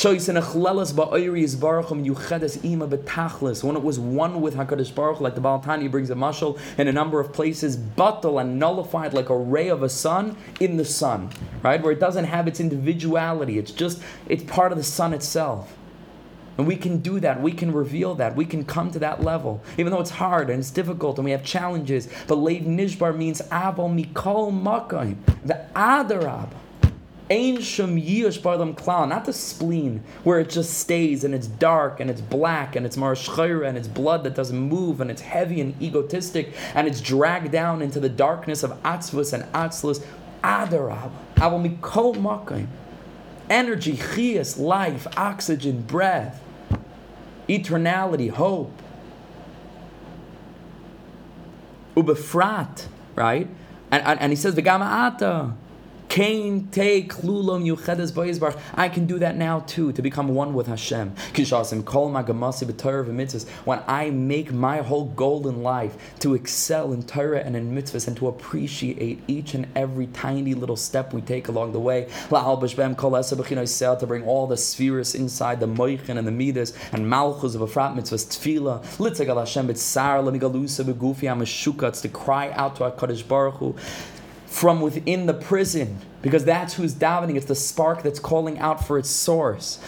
[0.03, 0.23] When it
[3.83, 7.33] was one with HaKadosh Baruch like the Baal brings a mashal in a number of
[7.33, 11.31] places, batal and nullified like a ray of a sun in the sun,
[11.63, 11.81] right?
[11.83, 13.59] Where it doesn't have its individuality.
[13.59, 15.77] It's just, it's part of the sun itself.
[16.61, 17.41] And we can do that.
[17.41, 18.37] We can reveal that.
[18.37, 19.63] We can come to that level.
[19.79, 22.07] Even though it's hard and it's difficult and we have challenges.
[22.27, 25.17] But Lev Nishbar means Abel Mikol Makayim.
[25.43, 26.51] The Adarab.
[27.31, 29.09] Ein Shem Yish Barlam Klal.
[29.09, 32.99] Not the spleen where it just stays and it's dark and it's black and it's
[32.99, 37.51] marashchayra and it's blood that doesn't move and it's heavy and egotistic and it's dragged
[37.51, 40.05] down into the darkness of Atzvus and Atzlus.
[40.45, 41.11] Adarab.
[41.39, 42.67] Abel Mikol Makayim
[43.49, 46.41] energy, chias, life, oxygen, breath
[47.59, 48.73] eternality, hope.
[51.97, 52.87] Ubefrat,
[53.17, 53.49] right?
[53.91, 55.55] And, and, and he says, V'gama ata.
[56.11, 58.59] Kain take lulam yuchedes b'yizbarach.
[58.75, 61.13] I can do that now too to become one with Hashem.
[61.35, 63.49] Kishasim kol magamasi b'torah v'mitzvahs.
[63.65, 68.09] When I make my whole goal in life to excel in Torah and in mitzvahs
[68.09, 72.09] and to appreciate each and every tiny little step we take along the way.
[72.31, 77.69] To bring all the spheres inside the moichin and the midas and malchus of a
[77.69, 78.83] frat mitzvahs tefillah.
[78.97, 83.77] Litzagal Hashem b'tzar lemigalusa b'gufi amashukatz to cry out to Hakadosh Baruch Hu
[84.51, 87.37] from within the prison because that's who's davening.
[87.37, 89.79] It's the spark that's calling out for its source.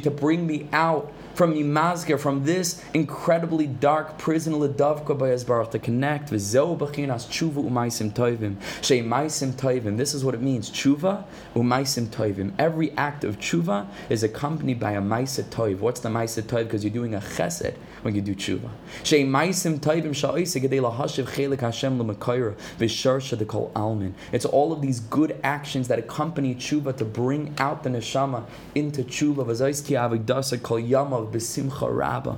[0.00, 5.78] To bring me out from Yimazger, from this incredibly dark prison Ledavka by Baruch to
[5.78, 8.56] connect with Bachinas Tshuva Umaisim Toivim.
[8.82, 9.96] Shei Maisim Toivim.
[9.96, 10.70] This is what it means.
[10.70, 11.24] Tshuva
[11.54, 12.52] Umaisim Toivim.
[12.58, 15.78] Every act of Tshuva is accompanied by a Maisa Toiv.
[15.78, 16.64] What's the Maisa Toiv?
[16.64, 18.70] Because you're doing a chesed when you do Tshuva.
[19.02, 24.12] Shei Maisim Toivim Sha'isa Gedei Lahashiv Chelik Hashem L'Makaira V'Sharsha Dekol Almin.
[24.32, 29.02] It's all of these good actions that accompany Tshuva to bring out the neshama into
[29.04, 29.46] Tshuva.
[29.46, 32.32] V'Zais Ki Avidasa Kol Yama בשמחה רבה.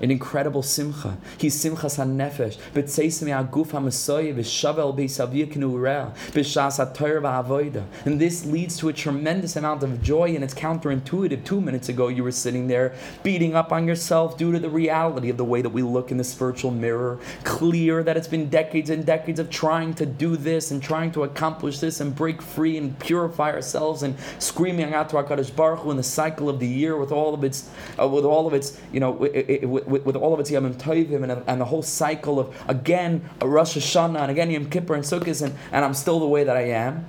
[0.00, 1.16] An incredible simcha.
[1.38, 2.56] He's simchas hanefesh.
[2.74, 7.84] B'tzeismi aguf ha'masoye v'shavel b'isaviyaknu urel b'shas ha'tor v'avoida.
[8.04, 11.44] And this leads to a tremendous amount of joy, and it's counterintuitive.
[11.44, 15.30] Two minutes ago, you were sitting there beating up on yourself due to the reality
[15.30, 17.18] of the way that we look in the spiritual mirror.
[17.44, 21.24] Clear that it's been decades and decades of trying to do this and trying to
[21.24, 25.90] accomplish this and break free and purify ourselves and screaming out to HaKadosh Baruch Hu
[25.90, 27.68] in the cycle of the year with all of its,
[28.00, 30.72] uh, with all of its, you know, it, it, with, with all of its Yom
[30.74, 34.94] Tovim and, and the whole cycle of again a Rosh Hashanah and again Yom Kippur
[34.94, 37.06] and Sukkot and, and I'm still the way that I am.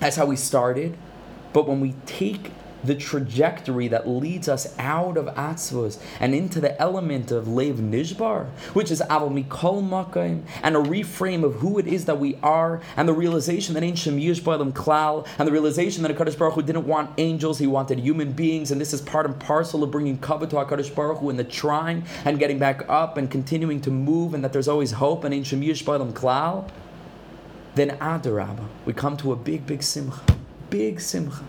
[0.00, 0.96] That's how we started.
[1.52, 2.50] But when we take
[2.86, 8.46] the trajectory that leads us out of Atzvus and into the element of Lev Nishbar,
[8.72, 12.80] which is Aval Mikol Makayim, and a reframe of who it is that we are,
[12.96, 16.86] and the realization that Shem Yishbalim Klal, and the realization that HaKadosh Baruch Hu didn't
[16.86, 20.46] want angels, he wanted human beings, and this is part and parcel of bringing cover
[20.46, 24.34] to HaKadosh Baruch Hu in the trying and getting back up and continuing to move,
[24.34, 26.68] and that there's always hope, and Shem Yishbalim Klal.
[27.74, 30.20] Then Adarabba, we come to a big, big simcha.
[30.70, 31.44] Big simcha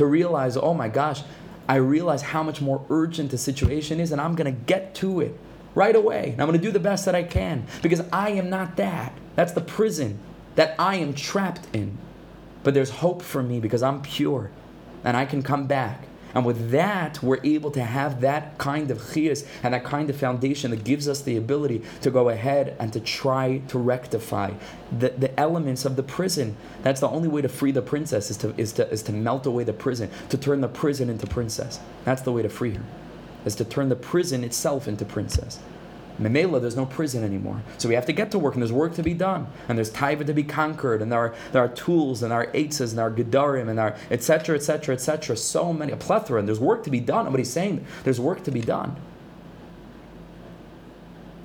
[0.00, 1.22] to realize, oh my gosh,
[1.68, 5.20] I realize how much more urgent the situation is, and I'm going to get to
[5.20, 5.38] it
[5.74, 6.30] right away.
[6.32, 9.12] And I'm going to do the best that I can because I am not that.
[9.36, 10.18] That's the prison
[10.56, 11.98] that I am trapped in.
[12.62, 14.50] But there's hope for me because I'm pure
[15.04, 16.04] and I can come back.
[16.34, 20.16] And with that, we're able to have that kind of chiyas and that kind of
[20.16, 24.52] foundation that gives us the ability to go ahead and to try to rectify
[24.96, 26.56] the, the elements of the prison.
[26.82, 29.46] That's the only way to free the princess is to, is, to, is to melt
[29.46, 31.80] away the prison, to turn the prison into princess.
[32.04, 32.84] That's the way to free her,
[33.44, 35.58] is to turn the prison itself into princess.
[36.18, 37.62] Memela, there's no prison anymore.
[37.78, 39.90] So we have to get to work, and there's work to be done, and there's
[39.90, 43.10] taiva to be conquered, and there are there are tools, and our eitzes, and our
[43.10, 44.56] gedarim, and our etc.
[44.56, 44.94] etc.
[44.94, 45.36] etc.
[45.36, 47.26] So many, a plethora, and there's work to be done.
[47.26, 48.96] And what he's saying there's work to be done.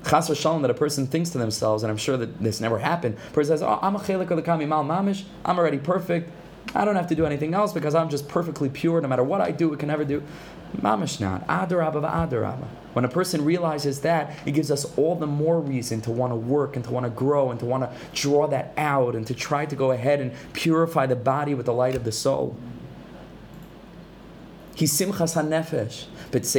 [0.08, 3.16] Chas v'shalom that a person thinks to themselves, and I'm sure that this never happened.
[3.28, 5.24] A person says, "Oh, I'm a chelik of the kami mamish.
[5.44, 6.30] I'm already perfect.
[6.74, 9.00] I don't have to do anything else because I'm just perfectly pure.
[9.00, 10.22] No matter what I do, it can never do."
[10.80, 11.46] Mamish not.
[11.46, 12.66] Adarabba adarabba.
[12.92, 16.36] When a person realizes that, it gives us all the more reason to want to
[16.36, 19.34] work and to want to grow and to want to draw that out and to
[19.34, 22.56] try to go ahead and purify the body with the light of the soul.
[24.84, 26.04] Simchas hanefesh.
[26.28, 26.56] This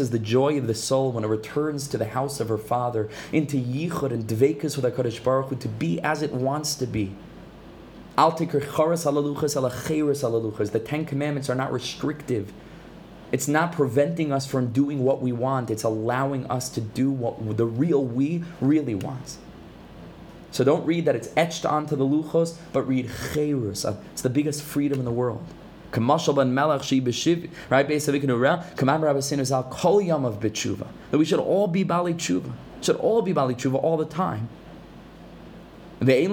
[0.00, 3.08] is the joy of the soul when it returns to the house of her father,
[3.32, 7.12] into yichud and dvekas with HaKadosh Baruch Hu, to be as it wants to be.
[8.16, 8.46] The
[10.84, 12.52] Ten Commandments are not restrictive.
[13.32, 15.70] It's not preventing us from doing what we want.
[15.70, 19.38] It's allowing us to do what the real we really wants.
[20.50, 23.84] So don't read that it's etched onto the luchos, but read cherus.
[24.12, 25.44] It's the biggest freedom in the world.
[25.92, 25.96] Right?
[28.76, 30.86] Command Rabbi Sinus al kol yom of b'tshuva.
[31.10, 32.52] That we should all be bali tshuva.
[32.80, 34.48] Should all be bali tshuva all the time.
[36.00, 36.30] There's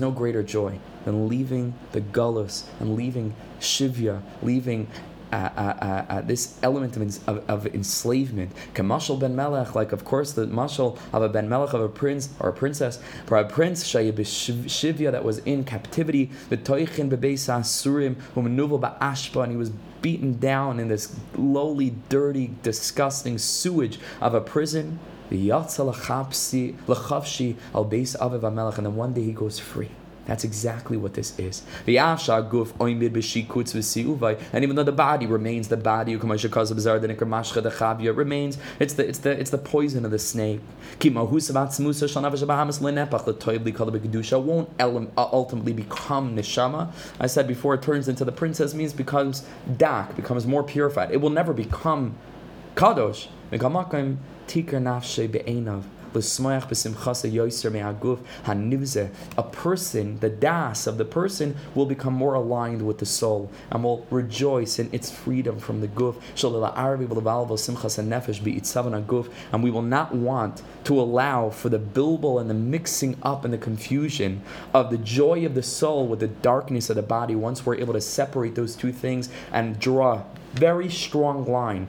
[0.00, 4.88] no greater joy than leaving the gullus and leaving shivya, leaving
[5.32, 8.52] uh, uh, uh, uh, this element of, of, of enslavement.
[8.74, 12.30] Kamashal ben Melech, like of course the mashal of a ben Melech of a prince
[12.40, 12.98] or a princess,
[13.30, 16.30] or a prince shivya that was in captivity.
[16.48, 19.70] The toichin bebeisa surim umenuvel ba'ashpa, and he was
[20.00, 24.98] beaten down in this lowly, dirty, disgusting sewage of a prison.
[25.30, 25.84] The yatsa
[26.86, 27.84] lechavshi al
[28.74, 29.90] and then one day he goes free.
[30.28, 31.62] That's exactly what this is.
[31.86, 31.94] And
[34.62, 36.44] even though the body remains the body, remains.
[38.78, 40.60] It's the it's the it's the poison of the snake.
[41.00, 41.14] won't
[45.16, 46.92] uh, ultimately become neshama.
[47.18, 49.46] I said before, it turns into the princess means becomes
[49.78, 51.10] dak, becomes more purified.
[51.10, 52.16] It will never become
[52.74, 53.28] kadosh.
[59.36, 63.84] A person, the das of the person, will become more aligned with the soul and
[63.84, 66.16] will rejoice in its freedom from the guf.
[69.52, 73.52] And we will not want to allow for the bilbo and the mixing up and
[73.52, 74.42] the confusion
[74.72, 77.94] of the joy of the soul with the darkness of the body once we're able
[77.94, 80.22] to separate those two things and draw
[80.54, 81.88] very strong line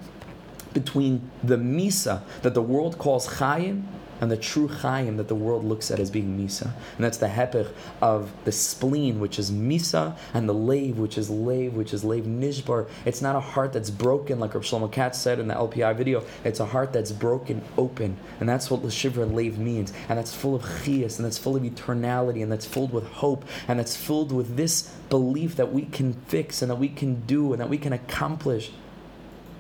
[0.74, 3.84] between the misa that the world calls chayim
[4.22, 6.72] and the true chayim that the world looks at as being misa.
[6.96, 11.30] And that's the hepech of the spleen, which is misa, and the lave, which is
[11.30, 12.88] lave, which is lave nishbar.
[13.06, 16.24] It's not a heart that's broken, like Rav Shlomo Katz said in the LPI video.
[16.44, 18.18] It's a heart that's broken open.
[18.40, 19.94] And that's what the and lave means.
[20.08, 23.46] And that's full of chias, and that's full of eternality, and that's filled with hope,
[23.68, 27.54] and that's filled with this belief that we can fix, and that we can do,
[27.54, 28.72] and that we can accomplish.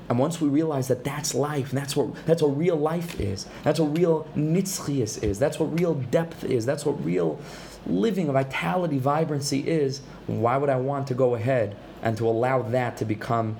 [0.09, 3.79] And once we realize that that's life, that's what that's what real life is, that's
[3.79, 7.39] what real nitzchias is, that's what real depth is, that's what real
[7.85, 12.97] living, vitality, vibrancy is, why would I want to go ahead and to allow that
[12.97, 13.57] to become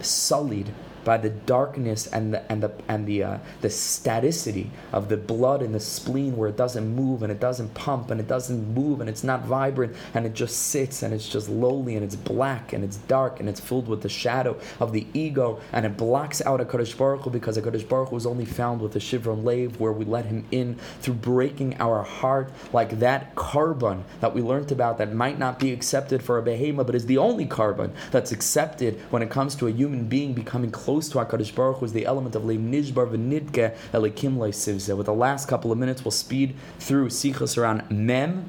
[0.00, 0.72] sullied
[1.04, 5.62] by the darkness and the and the and the uh, the staticity of the blood
[5.62, 9.00] in the spleen where it doesn't move and it doesn't pump and it doesn't move
[9.00, 12.72] and it's not vibrant and it just sits and it's just lowly and it's black
[12.72, 16.40] and it's dark and it's filled with the shadow of the ego and it blocks
[16.42, 18.98] out a Kadosh Baruch Hu because a Kadosh Baruch Hu is only found with the
[18.98, 24.34] Shivron Lave where we let him in through breaking our heart like that karban that
[24.34, 27.46] we learned about that might not be accepted for a behema but is the only
[27.46, 31.52] karban that's accepted when it comes to a human being becoming close close to HaKadosh
[31.56, 34.96] Baruch Hu is the element of Leim Nishbar v'nidke elikim le'sivze.
[34.96, 38.48] With the last couple of minutes, we'll speed through Sichos HaRan Mem.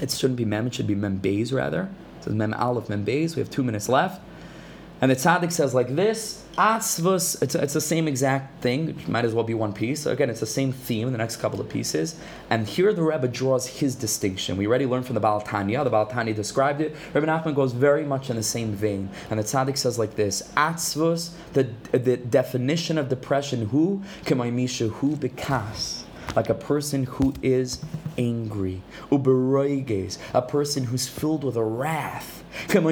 [0.00, 1.90] It shouldn't be Mem, it should be Mem Beis rather.
[2.22, 3.36] Says Mem Aleph, Mem Beis.
[3.36, 4.22] We have two minutes left.
[5.02, 9.24] And the tzaddik says like this, Atzvus, it's, it's the same exact thing, it might
[9.24, 10.06] as well be one piece.
[10.06, 12.18] Again, it's the same theme in the next couple of pieces.
[12.50, 14.56] And here the Rebbe draws his distinction.
[14.56, 16.96] We already learned from the Baal Tanya, the Baal Tanya described it.
[17.14, 19.08] Rebbe Nachman goes very much in the same vein.
[19.30, 21.64] And the tzaddik says like this, Atzvus, the,
[21.96, 26.04] the definition of depression, who, kemaimisha, who bekas
[26.36, 27.82] like a person who is
[28.18, 28.82] angry.
[29.10, 32.39] Uberoiges, a person who's filled with a wrath.
[32.68, 32.86] Um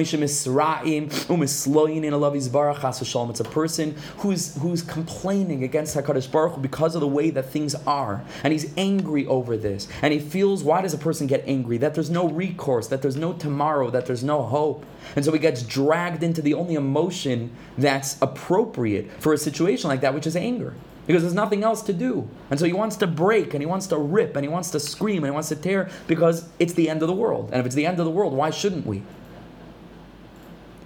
[3.29, 7.49] it's a person who's who's complaining against Hakadosh Baruch Hu because of the way that
[7.49, 11.43] things are, and he's angry over this, and he feels why does a person get
[11.47, 11.77] angry?
[11.77, 14.85] That there's no recourse, that there's no tomorrow, that there's no hope,
[15.15, 20.01] and so he gets dragged into the only emotion that's appropriate for a situation like
[20.01, 20.73] that, which is anger
[21.09, 22.29] because there's nothing else to do.
[22.51, 24.79] And so he wants to break and he wants to rip and he wants to
[24.79, 27.49] scream and he wants to tear because it's the end of the world.
[27.51, 29.01] And if it's the end of the world, why shouldn't we?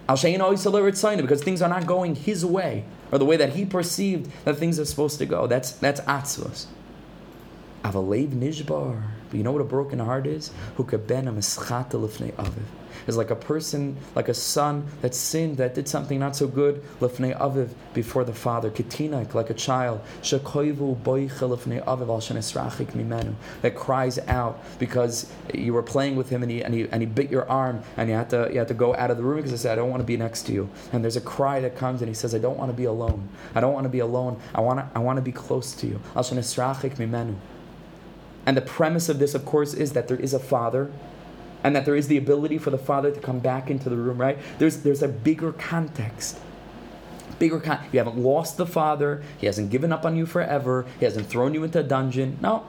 [0.07, 4.79] Because things are not going his way or the way that he perceived that things
[4.79, 5.47] are supposed to go.
[5.47, 6.65] That's that's atzvos.
[7.83, 9.01] Avalev nishbar.
[9.29, 10.51] But you know what a broken heart is?
[10.75, 12.53] Who ben aviv
[13.07, 16.83] is like a person, like a son that sinned, that did something not so good,
[16.99, 21.49] lefnei aviv, before the father, ketinak, like a child, aviv al
[22.93, 27.01] mimenu, that cries out because you were playing with him and he, and he, and
[27.01, 29.23] he bit your arm and you had, to, you had to go out of the
[29.23, 30.69] room because he said, I don't want to be next to you.
[30.91, 33.29] And there's a cry that comes and he says, I don't want to be alone.
[33.55, 34.39] I don't want to be alone.
[34.53, 35.99] I want to, I want to be close to you.
[36.15, 37.35] Al mimenu.
[38.45, 40.91] And the premise of this, of course, is that there is a father
[41.63, 44.19] and that there is the ability for the father to come back into the room,
[44.19, 44.37] right?
[44.59, 46.39] There's, there's a bigger context
[47.39, 47.81] bigger kind.
[47.91, 49.21] You haven't lost the father.
[49.37, 50.85] He hasn't given up on you forever.
[50.99, 52.37] He hasn't thrown you into a dungeon.
[52.41, 52.65] No,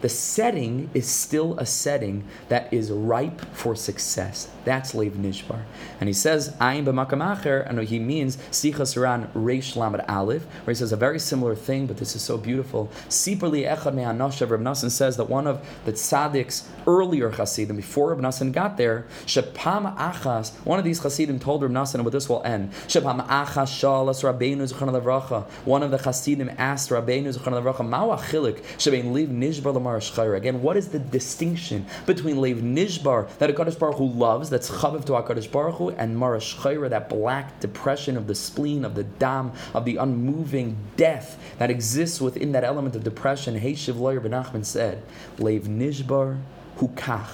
[0.00, 4.50] the setting is still a setting that is ripe for success.
[4.70, 5.64] That's Lev Nishbar.
[5.98, 10.72] And he says, Ayin b'makam acher, and he means Sichos HaRan Reish Lamed Aleph, where
[10.72, 12.88] he says a very similar thing, but this is so beautiful.
[13.08, 18.20] Sipurli Echad Me'anoshav, Reb Nassan says that one of the tzaddik's earlier Hasidim, before Reb
[18.20, 22.28] Nassan got there, Shepam Achas, one of these Hasidim told Reb Nassan, and with this
[22.28, 27.60] will end, Shepam Achas Shalas Rabbeinu Zuchan Levracha, one of the Hasidim asked Rabbeinu Zuchan
[27.60, 30.00] Levracha, Ma'u Achilik, Shebein Lev Nishbar Lamar
[30.36, 35.06] Again, what is the distinction between Lev Nishbar, that a Baruch Hu loves, that's chaviv
[35.06, 39.04] to Hakadosh Baruch Hu, and Marash Chayra, that black depression of the spleen, of the
[39.04, 43.58] dam, of the unmoving death that exists within that element of depression.
[43.58, 45.02] Heishiv lawyer Ben said,
[45.38, 46.38] Lev Nishbar
[46.76, 47.28] Hukach.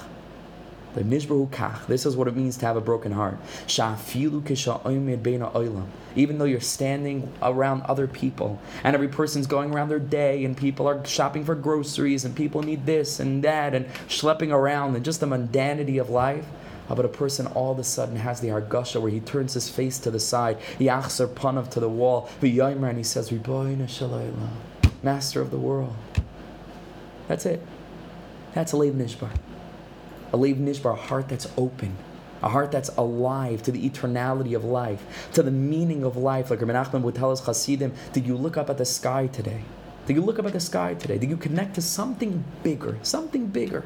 [0.94, 3.36] This is what it means to have a broken heart.
[6.16, 10.56] Even though you're standing around other people, and every person's going around their day, and
[10.56, 15.04] people are shopping for groceries, and people need this and that, and schlepping around, and
[15.04, 16.46] just the mundanity of life.
[16.88, 19.98] About a person all of a sudden has the argasha where he turns his face
[19.98, 23.32] to the side, yachzer panav to the wall, and he says,
[25.02, 25.96] Master of the world.
[27.28, 27.62] That's it.
[28.54, 29.30] That's a Lev Nishbar.
[30.32, 31.96] A Lev Nishbar, a heart that's open,
[32.42, 36.50] a heart that's alive to the eternality of life, to the meaning of life.
[36.50, 39.62] Like Rabbi Nachman would tell us, Hasidim, did you look up at the sky today?
[40.06, 41.18] Did you look up at the sky today?
[41.18, 42.96] Did you connect to something bigger?
[43.02, 43.84] Something bigger.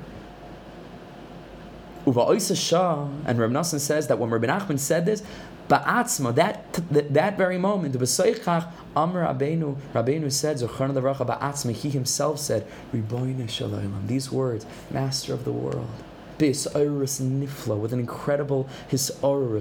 [2.10, 5.22] And Reb Nassan says that when Rabbi Nachman said this,
[5.68, 12.40] Ba'atzma, that, that, that very moment, B'soichach, Amr Rabbeinu, Rabbeinu said, Levracha Ba'atzma, he himself
[12.40, 15.88] said, Riboine Shalaylam, these words, Master of the world
[16.40, 16.66] bis
[17.20, 19.10] nifla, with an incredible his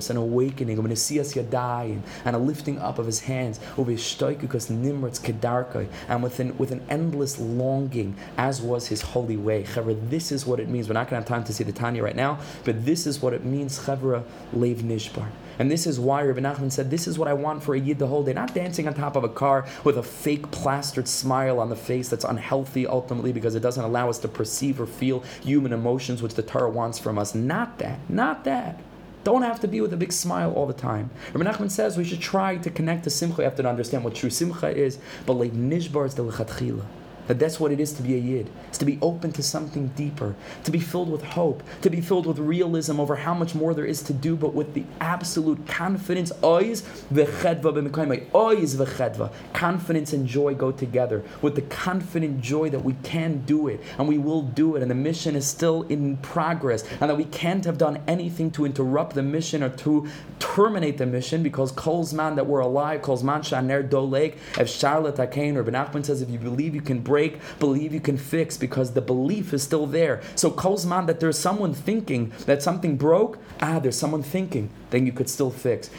[0.10, 4.02] an awakening, of an asiyas yadayim, and a lifting up of his hands, over his
[4.40, 9.64] because nimrats kedarkai, and with an, with an endless longing, as was his holy way.
[9.64, 10.88] Chavra, this is what it means.
[10.88, 13.22] We're not going to have time to see the Tanya right now, but this is
[13.22, 14.24] what it means, Chavra
[14.54, 15.28] Lev Nishbar.
[15.60, 18.00] And this is why Rabbi Nachman said, This is what I want for a Yid
[18.00, 18.34] the whole day.
[18.34, 22.08] Not dancing on top of a car with a fake plastered smile on the face
[22.08, 26.36] that's unhealthy ultimately because it doesn't allow us to perceive or feel human emotions, which
[26.36, 27.36] the Torah wants from us.
[27.36, 28.00] Not that.
[28.10, 28.80] Not that.
[29.26, 31.10] Don't have to be with a big smile all the time.
[31.34, 33.42] Rabbi Nachman says we should try to connect to simcha.
[33.42, 34.98] You have to understand what true simcha is.
[35.26, 36.86] But like nishbar is the lechatchila.
[37.30, 38.50] That that's what it is to be a yid.
[38.70, 42.26] It's to be open to something deeper, to be filled with hope, to be filled
[42.26, 46.32] with realism over how much more there is to do, but with the absolute confidence.
[46.42, 46.82] Ois
[47.14, 49.32] v'chedva Ois v'chedva.
[49.54, 51.24] Confidence and joy go together.
[51.44, 54.90] With the confident joy that we can do it and we will do it, and
[54.90, 59.14] the mission is still in progress, and that we can't have done anything to interrupt
[59.14, 60.10] the mission or to
[60.40, 65.18] terminate the mission because Kol's man that we're alive, Kol's man shaner doleg, if Charlotte
[65.18, 68.56] Akain or Ben says if you believe you can break break, believe you can fix
[68.56, 70.22] because the belief is still there.
[70.36, 75.12] So Kozman that there's someone thinking that something broke, ah, there's someone thinking, then you
[75.12, 75.90] could still fix.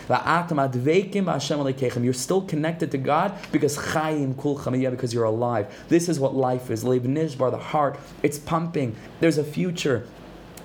[2.05, 5.67] You're still connected to God because Chaim because you're alive.
[5.89, 6.85] This is what life is.
[6.85, 8.97] Lev Nishbar, the heart, it's pumping.
[9.21, 10.07] There's a future.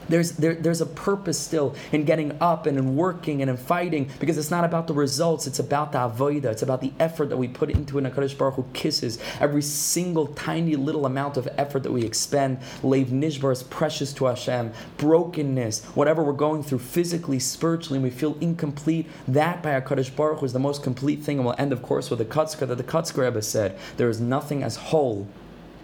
[0.10, 4.10] There's, there, there's a purpose still in getting up and in working and in fighting
[4.20, 7.38] because it's not about the results, it's about the avoida, it's about the effort that
[7.38, 8.03] we put into it.
[8.03, 12.60] HaKadosh Baruch Hu kisses every single tiny little amount of effort that we expend.
[12.82, 14.72] Leiv Nishbar is precious to Hashem.
[14.97, 20.39] Brokenness, whatever we're going through physically, spiritually, and we feel incomplete, that by HaKadosh Baruch
[20.39, 21.38] Hu is the most complete thing.
[21.38, 24.22] And we'll end, of course, with the Kotzker that the Kotzker Rebbe said there is
[24.22, 25.28] nothing as whole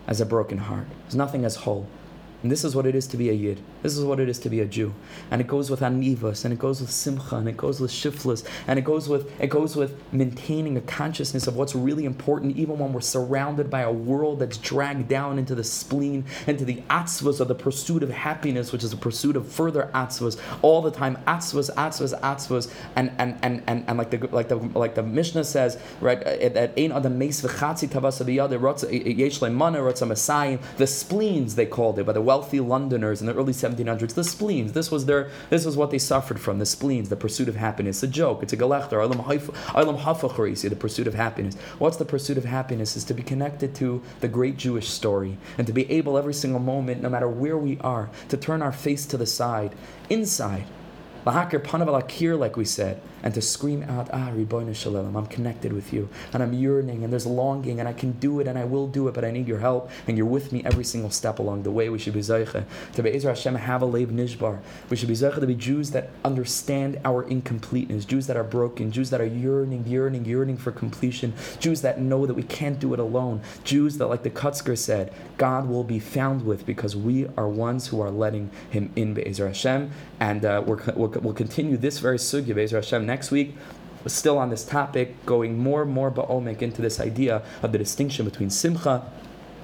[0.07, 0.88] as a broken heart.
[1.03, 1.88] There's nothing as whole.
[2.43, 3.61] And this is what it is to be a Yid.
[3.84, 4.93] This is what it is to be a Jew.
[5.32, 8.45] And it goes with anivas, and it goes with simcha, and it goes with shiflas,
[8.67, 12.77] and it goes with it goes with maintaining a consciousness of what's really important, even
[12.77, 17.39] when we're surrounded by a world that's dragged down into the spleen, into the atzvas
[17.39, 21.17] of the pursuit of happiness, which is a pursuit of further atzvas all the time.
[21.27, 25.43] Atzvas, atzvas, atzvas, and and and and, and like the like the like the Mishnah
[25.43, 26.19] says, right?
[26.21, 28.21] That ain't the meis v'chatzi tavasa
[29.17, 29.82] yesh mana
[30.77, 34.74] The spleens they called it, but the wealthy Londoners in the early 1700s, the spleens.
[34.74, 36.59] This was their, this was what they suffered from.
[36.59, 38.03] The spleens, the pursuit of happiness.
[38.03, 38.43] A joke.
[38.43, 39.03] It's a galachter.
[39.03, 41.55] Alam Haifa Alam Hafa Khari, the pursuit of happiness.
[41.80, 42.95] What's the pursuit of happiness?
[42.95, 46.59] Is to be connected to the great Jewish story and to be able every single
[46.59, 49.74] moment, no matter where we are, to turn our face to the side,
[50.09, 50.65] inside
[51.26, 55.15] Lahakir panav al akir, like we said, and to scream out, Ah, Ribono Shel Olam,
[55.15, 58.47] I'm connected with you, and I'm yearning, and there's longing, and I can do it,
[58.47, 60.84] and I will do it, but I need your help, and you're with me every
[60.84, 61.89] single step along the way.
[61.89, 64.59] We should be Zaycha, to be Ezra Hashem, have a Lev Nishbar.
[64.89, 68.91] We should be Zaycha to be Jews that understand our incompleteness, Jews that are broken,
[68.91, 72.93] Jews that are yearning, yearning, yearning for completion, Jews that know that we can't do
[72.93, 77.28] it alone, Jews that, like the Kotzker said, God will be found with because we
[77.38, 81.78] are ones who are letting Him in Be'ezer Hashem, and uh, we're, we'll, we'll continue
[81.78, 83.55] this very sugya Be'ezer Hashem next week
[84.07, 88.26] still on this topic, going more and more ba'omek into this idea of the distinction
[88.26, 89.03] between simcha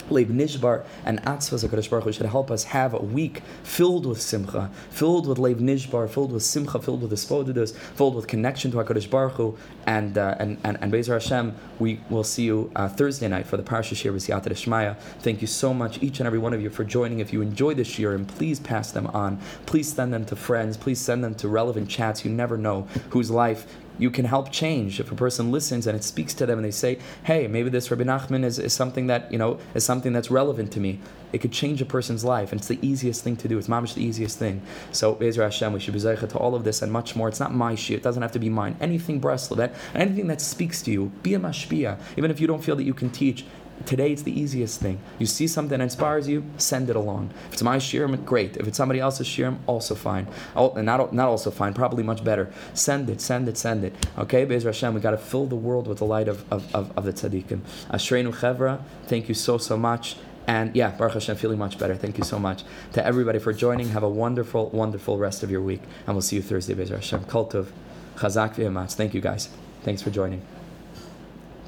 [0.10, 4.22] Lev Nishbar and Atzvas HaKadosh Baruch Hu should help us have a week filled with
[4.22, 8.78] Simcha, filled with Lev Nishbar, filled with Simcha, filled with Hisbodedus, filled with connection to
[8.78, 12.88] HaKadosh Baruch Hu, and, uh, and, and, and Bezer Hashem, we will see you uh,
[12.88, 14.98] Thursday night for the Parsha Shiur B'Siyata Shmaya.
[15.20, 17.20] Thank you so much, each and every one of you, for joining.
[17.20, 19.40] If you enjoy this year, and please pass them on.
[19.66, 20.78] Please send them to friends.
[20.78, 22.26] Please send them to relevant chats.
[22.26, 23.68] You never know whose life
[24.00, 26.72] you can help change if a person listens and it speaks to them and they
[26.72, 30.30] say, hey, maybe this Rabbi Nachman is, is something that, you know, is something that's
[30.30, 31.00] relevant to me.
[31.34, 33.58] It could change a person's life and it's the easiest thing to do.
[33.58, 34.62] It's mamish the easiest thing.
[34.92, 37.28] So Bezer Hashem, we should be zeicha to all of this and much more.
[37.28, 37.98] It's not my shit.
[37.98, 38.78] It doesn't have to be mine.
[38.80, 42.00] Anything Breslov, that anything that speaks to you, be a mashpia.
[42.16, 43.46] Even if you don't feel that you can teach,
[43.86, 45.00] Today it's the easiest thing.
[45.20, 47.32] You see something that inspires you, send it along.
[47.48, 48.58] If it's my shiurim, great.
[48.58, 50.28] If it's somebody else's shiurim, also fine.
[50.56, 52.52] Oh, not, not also fine, probably much better.
[52.74, 53.96] Send it, send it, send it.
[54.18, 56.98] Okay, Be'ez Hashem, we got to fill the world with the light of, of, of,
[56.98, 57.62] of the tzaddikim.
[57.90, 60.18] Ashreinu Chevra, thank you so, so much.
[60.48, 61.96] And yeah, Baruch Hashem, feeling much better.
[61.96, 62.64] Thank you so much
[62.94, 63.90] to everybody for joining.
[63.90, 65.82] Have a wonderful, wonderful rest of your week.
[66.06, 67.26] And we'll see you Thursday, Be'ez Hashem.
[67.26, 67.68] Kultov,
[68.16, 68.96] Chazak v'yamatz.
[68.96, 69.50] Thank you guys.
[69.84, 70.42] Thanks for joining.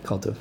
[0.03, 0.37] Kultov.